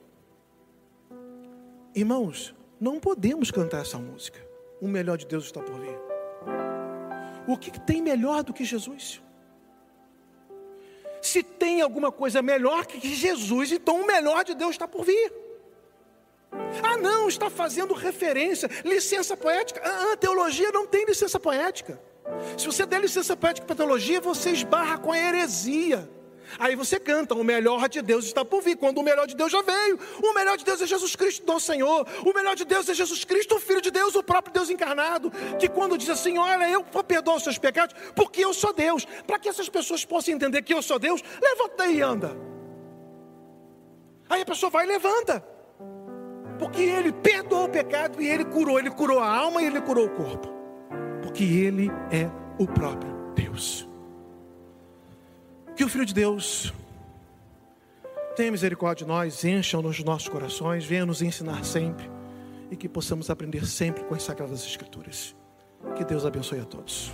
Irmãos, 1.94 2.56
não 2.80 3.00
podemos 3.00 3.52
cantar 3.52 3.82
essa 3.82 3.98
música. 3.98 4.40
O 4.82 4.88
melhor 4.88 5.18
de 5.18 5.28
Deus 5.28 5.46
está 5.46 5.62
por 5.62 5.80
vir. 5.80 5.98
O 7.48 7.56
que 7.56 7.80
tem 7.80 8.02
melhor 8.02 8.44
do 8.44 8.54
que 8.54 8.66
Jesus? 8.66 9.22
Se 11.22 11.44
tem 11.44 11.82
alguma 11.82 12.12
coisa 12.12 12.42
melhor 12.42 12.86
que 12.88 13.16
Jesus, 13.16 13.72
então 13.72 14.02
o 14.02 14.08
melhor 14.08 14.44
de 14.44 14.56
Deus 14.56 14.72
está 14.72 14.88
por 14.88 15.06
vir. 15.06 15.32
Ah, 16.84 16.98
não, 16.98 17.28
está 17.28 17.50
fazendo 17.50 17.94
referência, 17.94 18.70
licença 18.84 19.38
poética. 19.38 19.82
Ah, 19.84 20.18
teologia 20.18 20.72
não 20.72 20.88
tem 20.88 21.06
licença 21.06 21.40
poética. 21.40 22.02
Se 22.58 22.66
você 22.66 22.86
der 22.86 23.02
licença 23.02 23.38
poética 23.38 23.66
para 23.68 23.76
teologia, 23.76 24.20
você 24.20 24.52
esbarra 24.52 24.98
com 24.98 25.12
a 25.12 25.18
heresia. 25.18 26.10
Aí 26.60 26.76
você 26.76 27.00
canta, 27.00 27.34
o 27.34 27.44
melhor 27.44 27.88
de 27.88 28.02
Deus 28.02 28.26
está 28.26 28.44
por 28.44 28.62
vir, 28.62 28.76
quando 28.76 29.00
o 29.00 29.04
melhor 29.04 29.28
de 29.28 29.36
Deus 29.36 29.52
já 29.52 29.62
veio. 29.62 30.00
O 30.22 30.34
melhor 30.34 30.58
de 30.58 30.66
Deus 30.66 30.82
é 30.82 30.88
Jesus 30.88 31.16
Cristo, 31.16 31.46
nosso 31.46 31.66
Senhor. 31.66 32.08
O 32.26 32.34
melhor 32.34 32.56
de 32.56 32.66
Deus 32.66 32.88
é 32.90 32.94
Jesus 32.94 33.24
Cristo, 33.24 33.56
o 33.56 33.60
Filho 33.60 33.82
de 33.82 33.92
Deus, 33.92 34.16
o 34.16 34.24
próprio 34.24 34.54
Deus 34.54 34.70
encarnado. 34.70 35.32
Que 35.60 35.68
quando 35.68 35.98
diz 35.98 36.10
assim, 36.10 36.38
olha, 36.38 36.70
eu 36.70 36.86
vou 36.92 37.04
perdoar 37.04 37.38
os 37.38 37.44
seus 37.44 37.58
pecados, 37.58 37.96
porque 38.16 38.44
eu 38.44 38.54
sou 38.54 38.74
Deus. 38.74 39.06
Para 39.26 39.40
que 39.40 39.50
essas 39.50 39.70
pessoas 39.70 40.06
possam 40.06 40.34
entender 40.34 40.62
que 40.62 40.74
eu 40.74 40.82
sou 40.82 41.00
Deus, 41.00 41.22
levanta 41.42 41.88
e 41.88 42.02
anda. 42.02 42.36
Aí 44.30 44.42
a 44.42 44.46
pessoa 44.46 44.70
vai 44.70 44.86
e 44.86 44.88
levanta. 44.88 45.44
Porque 46.58 46.82
ele 46.82 47.12
perdoou 47.12 47.66
o 47.66 47.70
pecado 47.70 48.22
e 48.22 48.28
ele 48.28 48.46
curou. 48.46 48.80
Ele 48.80 48.92
curou 48.92 49.20
a 49.20 49.28
alma 49.28 49.62
e 49.62 49.66
ele 49.66 49.82
curou 49.82 50.06
o 50.06 50.10
corpo. 50.10 50.48
Porque 51.22 51.44
ele 51.44 51.92
é 52.12 52.30
o 52.58 52.68
próprio 52.68 53.12
Deus. 53.36 53.91
Que 55.82 55.86
o 55.86 55.90
Filho 55.90 56.06
de 56.06 56.14
Deus 56.14 56.72
tenha 58.36 58.52
misericórdia 58.52 59.04
de 59.04 59.12
nós, 59.12 59.44
encha 59.44 59.82
nos 59.82 60.04
nossos 60.04 60.30
corações, 60.30 60.86
venha 60.86 61.08
nos 61.08 61.24
ensinar 61.24 61.66
sempre 61.66 62.08
e 62.70 62.76
que 62.76 62.88
possamos 62.88 63.32
aprender 63.32 63.66
sempre 63.66 64.04
com 64.04 64.14
as 64.14 64.22
Sagradas 64.22 64.64
Escrituras. 64.64 65.36
Que 65.96 66.06
Deus 66.06 66.24
abençoe 66.24 66.60
a 66.60 66.66
todos. 66.66 67.12